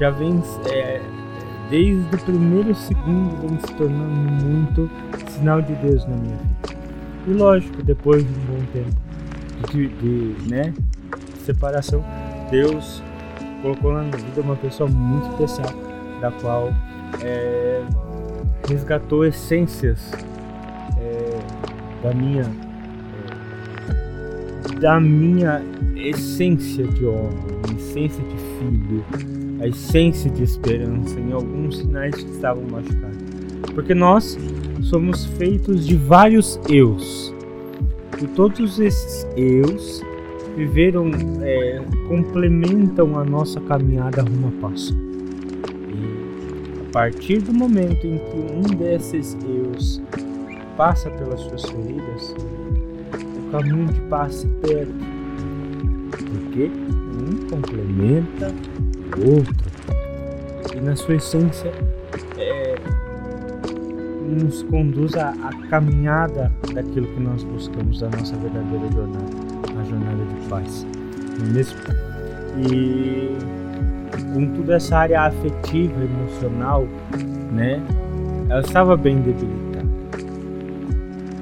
já 0.00 0.10
vem 0.10 0.42
é, 0.68 1.00
desde 1.70 2.02
o 2.12 2.18
primeiro 2.24 2.74
segundo 2.74 3.36
vem 3.40 3.60
se 3.60 3.74
tornando 3.74 4.44
muito 4.44 4.90
sinal 5.30 5.62
de 5.62 5.74
Deus 5.76 6.04
na 6.06 6.16
minha 6.16 6.36
vida. 6.36 6.78
E 7.28 7.30
lógico, 7.30 7.84
depois 7.84 8.24
de 8.24 8.30
um 8.30 8.56
bom 8.56 8.64
tempo 8.72 9.70
de, 9.70 9.88
de 9.88 10.50
né, 10.50 10.74
separação, 11.44 12.04
Deus 12.50 13.00
colocou 13.62 13.92
na 13.92 14.03
minha 14.03 14.16
vida 14.16 14.40
uma 14.40 14.57
pessoa 14.57 14.88
muito 14.88 15.29
especial, 15.31 15.73
da 16.21 16.31
qual 16.31 16.73
é, 17.23 17.83
resgatou 18.68 19.25
essências 19.25 20.12
é, 20.99 21.38
da 22.03 22.14
minha 22.14 22.44
é, 24.75 24.81
da 24.81 25.01
minha 25.01 25.62
essência 25.97 26.87
de 26.87 27.05
homem, 27.05 27.38
essência 27.77 28.23
de 28.23 28.37
filho, 28.37 29.05
a 29.61 29.66
essência 29.66 30.31
de 30.31 30.42
esperança 30.42 31.18
em 31.18 31.33
alguns 31.33 31.79
sinais 31.79 32.14
que 32.14 32.31
estavam 32.31 32.62
machucados. 32.64 33.18
Porque 33.75 33.94
nós 33.94 34.38
somos 34.83 35.25
feitos 35.25 35.87
de 35.87 35.97
vários 35.97 36.61
eus. 36.68 37.35
E 38.21 38.27
todos 38.29 38.81
esses 38.81 39.27
eus 39.37 40.03
viveram, 40.59 41.11
é, 41.40 41.81
complementam 42.09 43.16
a 43.16 43.25
nossa 43.25 43.61
caminhada 43.61 44.23
rumo 44.23 44.49
a 44.49 44.68
passo. 44.68 44.92
E 45.88 46.81
a 46.88 46.92
partir 46.92 47.38
do 47.38 47.55
momento 47.55 48.05
em 48.05 48.18
que 48.18 48.37
um 48.53 48.77
desses 48.77 49.38
eus 49.47 50.03
passa 50.77 51.09
pelas 51.11 51.40
suas 51.40 51.62
feridas, 51.62 52.35
o 53.14 53.51
caminho 53.53 53.87
de 53.87 54.01
paz 54.03 54.35
se 54.35 54.49
perde 54.61 54.92
porque 56.11 56.71
um 56.71 57.49
complementa 57.49 58.53
o 59.16 59.31
outro. 59.37 59.68
E 60.77 60.81
na 60.81 60.97
sua 60.97 61.14
essência 61.14 61.73
é, 62.37 62.75
nos 64.29 64.62
conduz 64.64 65.14
à, 65.14 65.33
caminhada 65.71 66.53
daquilo 66.75 67.07
que 67.07 67.21
nós 67.21 67.42
buscamos, 67.44 68.01
da 68.01 68.09
nossa 68.11 68.37
verdadeira 68.37 68.92
jornada, 68.92 69.47
a 69.79 69.85
jornada 69.85 70.25
de 70.25 70.49
paz. 70.49 70.87
É? 71.57 72.73
E 72.73 73.37
com 74.35 74.47
toda 74.57 74.77
essa 74.77 74.99
área 74.99 75.23
afetiva, 75.23 76.05
emocional, 76.05 76.87
né? 77.53 77.81
Ela 78.49 78.61
estava 78.61 78.97
bem 78.97 79.21
debilitada. 79.21 79.88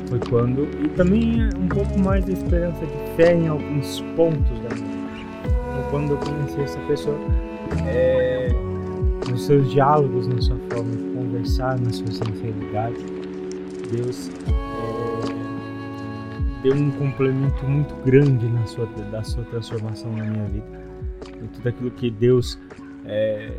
Foi 0.08 0.18
quando. 0.28 0.68
E 0.84 0.88
também 0.90 1.48
um 1.58 1.68
pouco 1.68 1.98
mais 1.98 2.24
de 2.24 2.32
esperança 2.32 2.80
de 2.80 3.16
fé 3.16 3.34
em 3.34 3.48
alguns 3.48 4.00
pontos 4.16 4.58
da 4.60 4.74
minha 4.74 4.96
quando 5.90 6.12
eu 6.12 6.18
conheci 6.18 6.60
essa 6.60 6.78
pessoa, 6.80 7.16
é, 7.86 8.48
nos 9.28 9.46
seus 9.46 9.70
diálogos, 9.70 10.26
na 10.26 10.40
sua 10.40 10.56
forma 10.70 10.90
de 10.92 11.02
conversar, 11.14 11.78
na 11.80 11.90
sua 11.90 12.06
sinceridade, 12.06 12.96
Deus 13.90 14.30
deu 16.66 16.74
um 16.74 16.90
complemento 16.90 17.64
muito 17.64 17.94
grande 18.04 18.44
na 18.48 18.66
sua, 18.66 18.86
da 18.86 19.22
sua 19.22 19.44
transformação 19.44 20.10
na 20.16 20.24
minha 20.24 20.46
vida. 20.46 20.66
E 21.40 21.46
tudo 21.46 21.68
aquilo 21.68 21.90
que 21.92 22.10
Deus 22.10 22.58
é, 23.04 23.52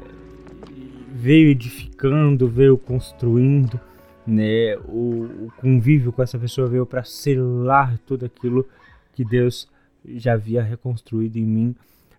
veio 1.14 1.48
edificando, 1.48 2.50
veio 2.50 2.78
construindo, 2.78 3.80
né? 4.26 4.76
O, 4.90 5.46
o 5.46 5.54
convívio 5.56 6.12
com 6.12 6.22
essa 6.22 6.38
pessoa 6.38 6.68
veio 6.68 6.86
para 6.86 7.06
selar 7.06 7.98
tudo 8.06 8.26
aquilo 8.26 8.68
que 9.14 9.24
Deus 9.24 9.70
já 10.06 10.34
havia 10.34 10.62
reconstruído 10.62 11.38
em 11.38 11.46
mim 11.46 11.76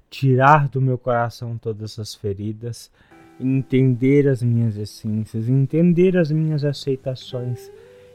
tirar 0.09 0.69
do 0.69 0.81
meu 0.81 0.97
coração 0.97 1.59
todas 1.59 1.99
as 1.99 2.15
feridas, 2.15 2.91
entender 3.39 4.27
as 4.27 4.43
minhas 4.43 4.75
essências, 4.79 5.51
entender 5.51 6.17
as 6.17 6.31
minhas 6.31 6.65
aceitações 6.65 7.71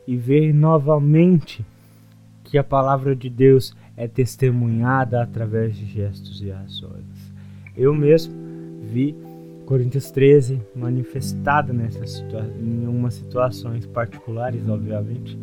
e 0.08 0.18
ver 0.18 0.52
novamente 0.52 1.64
que 2.54 2.58
a 2.60 2.64
palavra 2.64 3.16
de 3.16 3.32
Deus 3.32 3.76
é 3.98 4.08
testemunhada 4.08 5.24
através 5.24 5.76
de 5.76 5.88
gestos 5.88 6.40
e 6.40 6.52
ações. 6.52 7.34
Eu 7.76 7.96
mesmo 7.96 8.32
vi 8.80 9.16
Coríntios 9.66 10.12
13 10.12 10.62
manifestada 10.76 11.74
nessas 11.74 12.12
situa 12.12 12.48
em 12.62 12.86
umas 12.86 13.16
situações 13.16 13.88
particulares, 13.88 14.62
obviamente, 14.70 15.36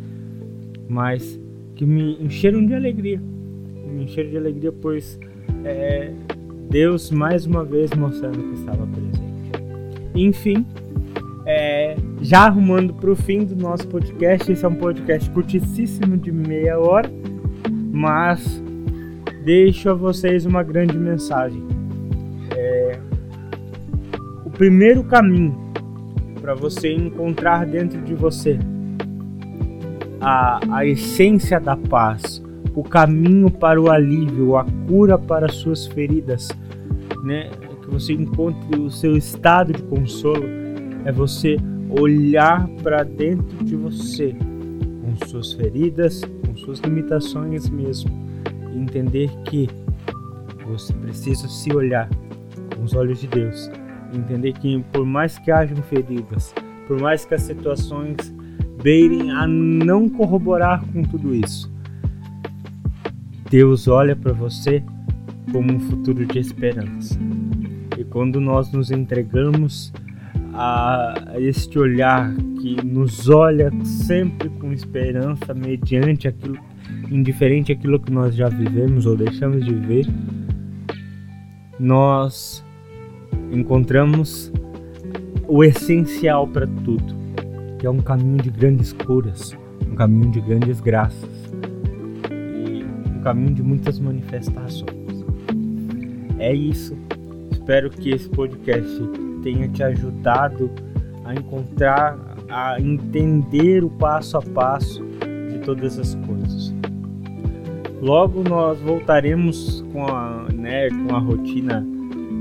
mas 0.87 1.37
que 1.75 1.85
me 1.85 2.13
encheram 2.23 2.65
de 2.65 2.73
alegria. 2.73 3.19
Me 3.19 4.05
encheram 4.05 4.29
de 4.29 4.37
alegria, 4.37 4.71
pois 4.71 5.19
é, 5.65 6.13
Deus 6.69 7.11
mais 7.11 7.45
uma 7.45 7.65
vez 7.65 7.91
mostrando 7.91 8.41
que 8.41 8.53
estava 8.53 8.87
presente. 8.87 9.51
Enfim, 10.15 10.65
é, 11.45 11.93
já 12.21 12.45
arrumando 12.45 12.93
para 12.93 13.09
o 13.09 13.15
fim 13.15 13.43
do 13.43 13.55
nosso 13.55 13.87
podcast, 13.87 14.51
esse 14.51 14.63
é 14.63 14.67
um 14.67 14.75
podcast 14.75 15.27
curtíssimo 15.31 16.15
de 16.15 16.31
meia 16.31 16.79
hora, 16.79 17.11
mas 17.91 18.61
deixo 19.43 19.89
a 19.89 19.93
vocês 19.95 20.45
uma 20.45 20.61
grande 20.61 20.97
mensagem. 20.97 21.63
É, 22.55 22.99
o 24.45 24.51
primeiro 24.51 25.03
caminho 25.03 25.57
para 26.39 26.53
você 26.53 26.93
encontrar 26.93 27.65
dentro 27.65 27.99
de 28.01 28.13
você 28.13 28.59
a, 30.19 30.59
a 30.69 30.85
essência 30.85 31.59
da 31.59 31.75
paz, 31.75 32.41
o 32.75 32.83
caminho 32.83 33.49
para 33.49 33.81
o 33.81 33.89
alívio, 33.89 34.57
a 34.57 34.65
cura 34.87 35.17
para 35.17 35.49
suas 35.49 35.87
feridas, 35.87 36.49
né? 37.23 37.49
Que 37.81 37.89
você 37.89 38.13
encontre 38.13 38.79
o 38.79 38.91
seu 38.91 39.17
estado 39.17 39.73
de 39.73 39.81
consolo 39.83 40.45
é 41.03 41.11
você 41.11 41.57
olhar 41.91 42.67
para 42.81 43.03
dentro 43.03 43.63
de 43.63 43.75
você, 43.75 44.33
com 45.01 45.25
suas 45.27 45.53
feridas, 45.53 46.21
com 46.45 46.55
suas 46.55 46.79
limitações 46.79 47.69
mesmo, 47.69 48.11
e 48.73 48.77
entender 48.77 49.29
que 49.43 49.69
você 50.65 50.93
precisa 50.93 51.47
se 51.47 51.73
olhar 51.73 52.09
com 52.75 52.83
os 52.83 52.93
olhos 52.93 53.19
de 53.19 53.27
Deus, 53.27 53.69
entender 54.13 54.53
que 54.53 54.83
por 54.93 55.05
mais 55.05 55.37
que 55.37 55.51
hajam 55.51 55.77
feridas, 55.83 56.53
por 56.87 56.99
mais 56.99 57.25
que 57.25 57.33
as 57.33 57.41
situações 57.41 58.33
beirem 58.81 59.31
a 59.31 59.45
não 59.45 60.07
corroborar 60.07 60.83
com 60.93 61.03
tudo 61.03 61.35
isso, 61.35 61.71
Deus 63.49 63.87
olha 63.89 64.15
para 64.15 64.31
você 64.31 64.81
como 65.51 65.73
um 65.73 65.79
futuro 65.79 66.25
de 66.25 66.39
esperança. 66.39 67.19
E 67.97 68.03
quando 68.05 68.39
nós 68.39 68.71
nos 68.71 68.91
entregamos 68.91 69.91
a 70.53 71.33
este 71.37 71.79
olhar 71.79 72.33
que 72.61 72.83
nos 72.85 73.29
olha 73.29 73.71
sempre 73.83 74.49
com 74.49 74.71
esperança 74.71 75.53
mediante 75.53 76.27
aquilo 76.27 76.57
indiferente 77.09 77.71
aquilo 77.71 77.99
que 77.99 78.11
nós 78.11 78.35
já 78.35 78.49
vivemos 78.49 79.05
ou 79.05 79.15
deixamos 79.15 79.65
de 79.65 79.73
viver, 79.73 80.07
nós 81.79 82.63
encontramos 83.51 84.51
o 85.47 85.63
essencial 85.63 86.47
para 86.47 86.67
tudo, 86.67 87.15
que 87.79 87.85
é 87.85 87.89
um 87.89 87.99
caminho 87.99 88.37
de 88.37 88.49
grandes 88.49 88.93
curas, 88.93 89.55
um 89.89 89.95
caminho 89.95 90.31
de 90.31 90.41
grandes 90.41 90.79
graças 90.79 91.41
caminho 93.21 93.53
de 93.53 93.63
muitas 93.63 93.99
manifestações. 93.99 94.91
É 96.39 96.53
isso. 96.53 96.97
Espero 97.51 97.89
que 97.89 98.09
esse 98.09 98.27
podcast 98.29 99.01
tenha 99.41 99.67
te 99.67 99.83
ajudado 99.83 100.69
a 101.25 101.33
encontrar, 101.33 102.17
a 102.49 102.79
entender 102.79 103.83
o 103.83 103.89
passo 103.89 104.37
a 104.37 104.41
passo 104.41 105.03
de 105.51 105.59
todas 105.59 105.97
as 105.99 106.15
coisas. 106.15 106.73
Logo 108.01 108.43
nós 108.47 108.79
voltaremos 108.81 109.85
com 109.93 110.07
a, 110.07 110.47
né, 110.53 110.89
com 110.89 111.15
a 111.15 111.19
rotina 111.19 111.85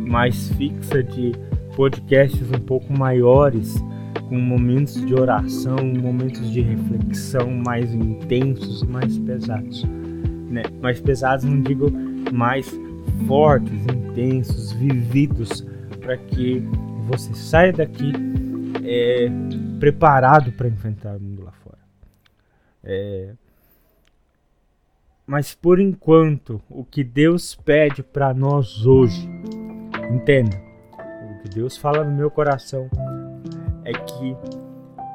mais 0.09 0.49
fixa 0.53 1.03
de 1.03 1.33
podcasts 1.77 2.51
um 2.51 2.61
pouco 2.61 2.93
maiores, 2.93 3.77
com 4.29 4.39
momentos 4.39 5.05
de 5.05 5.15
oração, 5.15 5.77
momentos 6.01 6.51
de 6.51 6.61
reflexão 6.63 7.51
mais 7.51 7.93
intensos 7.93 8.83
mais 8.85 9.19
pesados 9.19 9.85
né, 10.51 10.63
mais 10.83 11.01
pesados, 11.01 11.45
não 11.45 11.61
digo 11.61 11.91
mais 12.33 12.69
fortes, 13.27 13.73
intensos, 13.87 14.73
vividos, 14.73 15.65
para 16.01 16.17
que 16.17 16.63
você 17.01 17.35
saia 17.35 17.73
daqui 17.73 18.13
é, 18.85 19.29
preparado 19.79 20.53
para 20.53 20.69
enfrentar 20.69 21.17
o 21.17 21.21
mundo 21.21 21.45
lá 21.45 21.53
fora. 21.53 21.79
É, 22.83 23.35
Mas 25.27 25.55
por 25.55 25.79
enquanto, 25.79 26.61
o 26.69 26.85
que 26.85 27.05
Deus 27.05 27.55
pede 27.55 28.03
para 28.03 28.35
nós 28.35 28.87
hoje, 28.87 29.29
entenda, 30.11 30.57
o 31.31 31.43
que 31.43 31.49
Deus 31.49 31.77
fala 31.77 32.03
no 32.03 32.17
meu 32.17 32.31
coração 32.31 32.89
é 33.85 33.93
que 33.93 34.37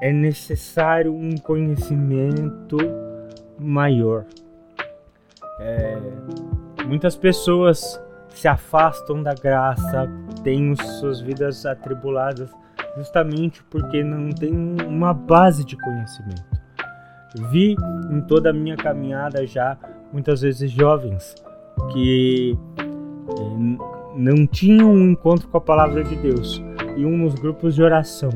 é 0.01 0.11
necessário 0.11 1.13
um 1.13 1.35
conhecimento 1.37 2.77
maior. 3.59 4.25
É, 5.59 5.97
muitas 6.85 7.15
pessoas 7.15 8.01
se 8.29 8.47
afastam 8.47 9.23
da 9.23 9.33
graça, 9.33 10.07
têm 10.45 10.75
suas 10.75 11.19
vidas 11.19 11.65
atribuladas 11.65 12.53
justamente 12.95 13.63
porque 13.63 14.03
não 14.03 14.29
tem 14.29 14.53
uma 14.85 15.11
base 15.11 15.65
de 15.65 15.75
conhecimento. 15.75 16.45
Vi 17.49 17.75
em 18.11 18.21
toda 18.21 18.51
a 18.51 18.53
minha 18.53 18.77
caminhada 18.77 19.45
já 19.45 19.75
muitas 20.13 20.41
vezes 20.41 20.71
jovens 20.71 21.35
que 21.91 22.57
eh, 22.87 23.77
não 24.15 24.47
tinham 24.47 24.93
um 24.93 25.09
encontro 25.09 25.47
com 25.49 25.57
a 25.57 25.61
palavra 25.61 26.03
de 26.03 26.15
Deus 26.15 26.63
e 26.95 27.03
um 27.05 27.17
nos 27.17 27.35
grupos 27.35 27.75
de 27.75 27.83
oração 27.83 28.29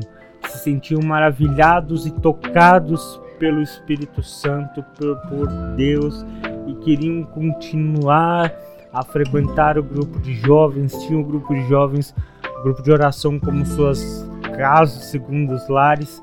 se 0.46 0.58
sentiam 0.58 1.00
maravilhados 1.02 2.06
e 2.06 2.10
tocados 2.10 3.20
pelo 3.38 3.62
Espírito 3.62 4.22
Santo, 4.22 4.84
por, 4.98 5.16
por 5.28 5.48
Deus 5.76 6.26
e 6.66 6.74
queriam 6.84 7.22
continuar 7.22 8.52
a 8.92 9.04
frequentar 9.04 9.78
o 9.78 9.82
grupo 9.82 10.18
de 10.20 10.34
jovens, 10.34 10.92
tinham 11.04 11.20
o 11.20 11.24
grupo 11.24 11.54
de 11.54 11.66
jovens, 11.68 12.14
o 12.58 12.62
grupo 12.64 12.82
de 12.82 12.90
oração 12.90 13.38
como 13.38 13.64
suas 13.64 14.28
casas, 14.56 15.04
segundos 15.04 15.68
lares, 15.68 16.22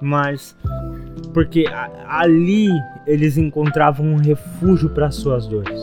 mas 0.00 0.56
porque 1.32 1.64
ali 2.08 2.68
eles 3.06 3.36
encontravam 3.38 4.06
um 4.06 4.16
refúgio 4.16 4.90
para 4.90 5.10
suas 5.10 5.46
dores. 5.46 5.80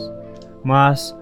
Mas 0.62 1.16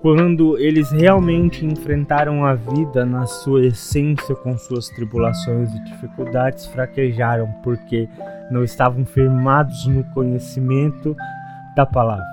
quando 0.00 0.58
eles 0.58 0.90
realmente 0.90 1.64
enfrentaram 1.64 2.44
a 2.44 2.54
vida 2.54 3.04
na 3.04 3.26
sua 3.26 3.66
essência 3.66 4.34
com 4.36 4.56
suas 4.56 4.88
tribulações 4.90 5.74
e 5.74 5.84
dificuldades, 5.84 6.66
fraquejaram 6.66 7.48
porque 7.62 8.08
não 8.50 8.62
estavam 8.62 9.04
firmados 9.04 9.86
no 9.86 10.04
conhecimento 10.12 11.16
da 11.74 11.86
palavra. 11.86 12.24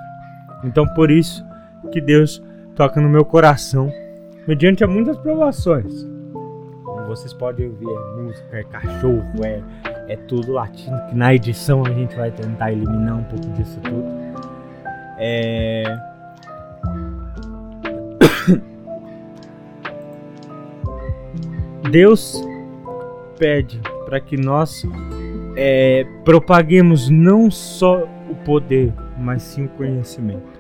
Então 0.64 0.86
por 0.94 1.10
isso 1.10 1.46
que 1.90 2.02
Deus 2.02 2.42
toca 2.76 3.00
no 3.00 3.10
meu 3.10 3.26
coração 3.26 3.92
mediante 4.48 4.86
muitas 4.86 5.18
provações. 5.18 6.08
Vocês 7.08 7.34
podem 7.34 7.68
ouvir, 7.68 7.88
é 7.88 8.22
música, 8.22 8.58
é 8.58 8.64
cachorro, 8.64 9.44
é 9.44 9.62
é 10.12 10.18
tudo 10.18 10.52
latino, 10.52 10.98
que 11.08 11.16
na 11.16 11.34
edição 11.34 11.84
a 11.86 11.90
gente 11.90 12.14
vai 12.18 12.30
tentar 12.32 12.74
eliminar 12.74 13.18
um 13.18 13.24
pouco 13.24 13.48
disso 13.54 13.80
tudo. 13.80 14.04
É... 15.18 15.84
Deus 21.90 22.44
pede 23.38 23.80
para 24.06 24.20
que 24.20 24.36
nós 24.36 24.84
é, 25.56 26.06
propaguemos 26.26 27.10
não 27.10 27.50
só 27.50 28.04
o 28.30 28.36
poder, 28.44 28.94
mas 29.18 29.44
sim 29.44 29.64
o 29.66 29.70
conhecimento. 29.70 30.51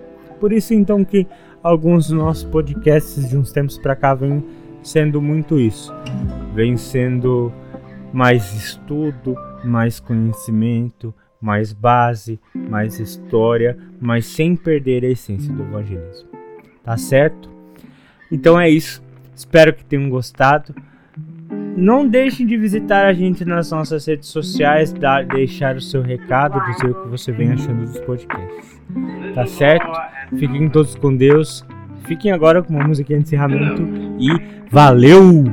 Por 0.41 0.51
isso 0.51 0.73
então 0.73 1.05
que 1.05 1.27
alguns 1.61 2.07
dos 2.07 2.17
nossos 2.17 2.43
podcasts 2.43 3.29
de 3.29 3.37
uns 3.37 3.51
tempos 3.51 3.77
para 3.77 3.95
cá 3.95 4.15
vêm 4.15 4.43
sendo 4.81 5.21
muito 5.21 5.59
isso, 5.59 5.93
vem 6.55 6.75
sendo 6.75 7.53
mais 8.11 8.51
estudo, 8.55 9.35
mais 9.63 9.99
conhecimento, 9.99 11.13
mais 11.39 11.71
base, 11.71 12.39
mais 12.55 12.99
história, 12.99 13.77
mas 14.01 14.25
sem 14.25 14.55
perder 14.55 15.05
a 15.05 15.09
essência 15.09 15.53
do 15.53 15.61
evangelismo. 15.61 16.27
Tá 16.83 16.97
certo? 16.97 17.47
Então 18.31 18.59
é 18.59 18.67
isso. 18.67 19.03
Espero 19.35 19.75
que 19.75 19.85
tenham 19.85 20.09
gostado. 20.09 20.73
Não 21.75 22.07
deixem 22.07 22.45
de 22.45 22.57
visitar 22.57 23.05
a 23.05 23.13
gente 23.13 23.45
nas 23.45 23.71
nossas 23.71 24.05
redes 24.05 24.29
sociais, 24.29 24.91
dar, 24.91 25.25
deixar 25.25 25.75
o 25.75 25.81
seu 25.81 26.01
recado, 26.01 26.61
dizer 26.71 26.91
o 26.91 26.95
que 26.95 27.07
você 27.07 27.31
vem 27.31 27.51
achando 27.51 27.85
dos 27.85 27.99
podcasts. 28.01 28.81
Tá 29.33 29.45
certo? 29.45 29.87
Fiquem 30.37 30.69
todos 30.69 30.95
com 30.95 31.15
Deus. 31.15 31.65
Fiquem 32.05 32.31
agora 32.31 32.61
com 32.61 32.73
uma 32.73 32.85
música 32.87 33.13
de 33.13 33.21
encerramento 33.21 33.81
e 34.19 34.29
valeu! 34.69 35.45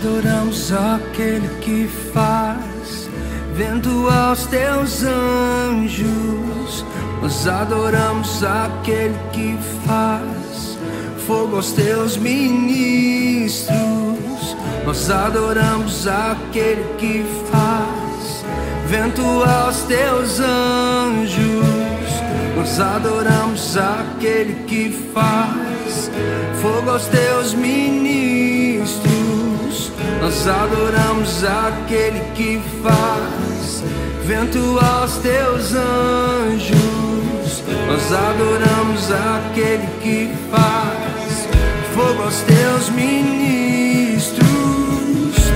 Adoramos 0.00 0.72
aquele 0.72 1.48
que 1.60 1.88
faz 2.12 3.10
vento 3.54 4.08
aos 4.08 4.46
teus 4.46 5.02
anjos. 5.02 6.84
Nós 7.20 7.48
adoramos 7.48 8.44
aquele 8.44 9.18
que 9.32 9.58
faz 9.84 10.78
fogo 11.26 11.56
aos 11.56 11.72
teus 11.72 12.16
ministros. 12.16 13.68
Nós 14.86 15.10
adoramos 15.10 16.06
aquele 16.06 16.84
que 16.96 17.24
faz 17.50 18.44
vento 18.86 19.22
aos 19.42 19.82
teus 19.82 20.38
anjos. 20.38 21.66
Nós 22.56 22.78
adoramos 22.80 23.76
aquele 23.76 24.64
que 24.64 25.10
faz 25.12 26.08
fogo 26.62 26.90
aos 26.90 27.06
teus 27.06 27.52
ministros. 27.54 28.17
Nós 30.20 30.48
adoramos 30.48 31.44
aquele 31.44 32.20
que 32.34 32.60
faz 32.82 33.82
vento 34.24 34.78
aos 34.80 35.18
teus 35.18 35.74
anjos. 35.74 37.62
Nós 37.86 38.12
adoramos 38.12 39.10
aquele 39.12 39.86
que 40.02 40.30
faz 40.50 41.48
fogo 41.94 42.22
aos 42.22 42.40
teus 42.42 42.90
ministros. 42.90 44.38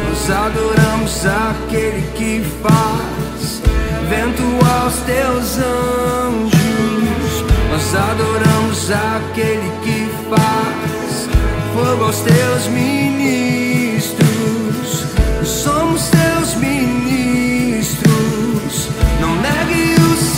Nós 0.08 0.30
adoramos 0.30 1.26
aquele 1.26 2.02
que 2.16 2.42
faz 2.62 3.62
vento 4.08 4.42
aos 4.64 4.94
teus 5.00 5.58
anjos. 5.58 7.44
Nós 7.70 7.94
adoramos 7.94 8.90
aquele 8.90 9.70
que 9.82 10.08
faz 10.30 11.28
fogo 11.74 12.04
aos 12.04 12.20
teus 12.20 12.68
ministros. 12.68 13.61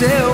Teus 0.09 0.34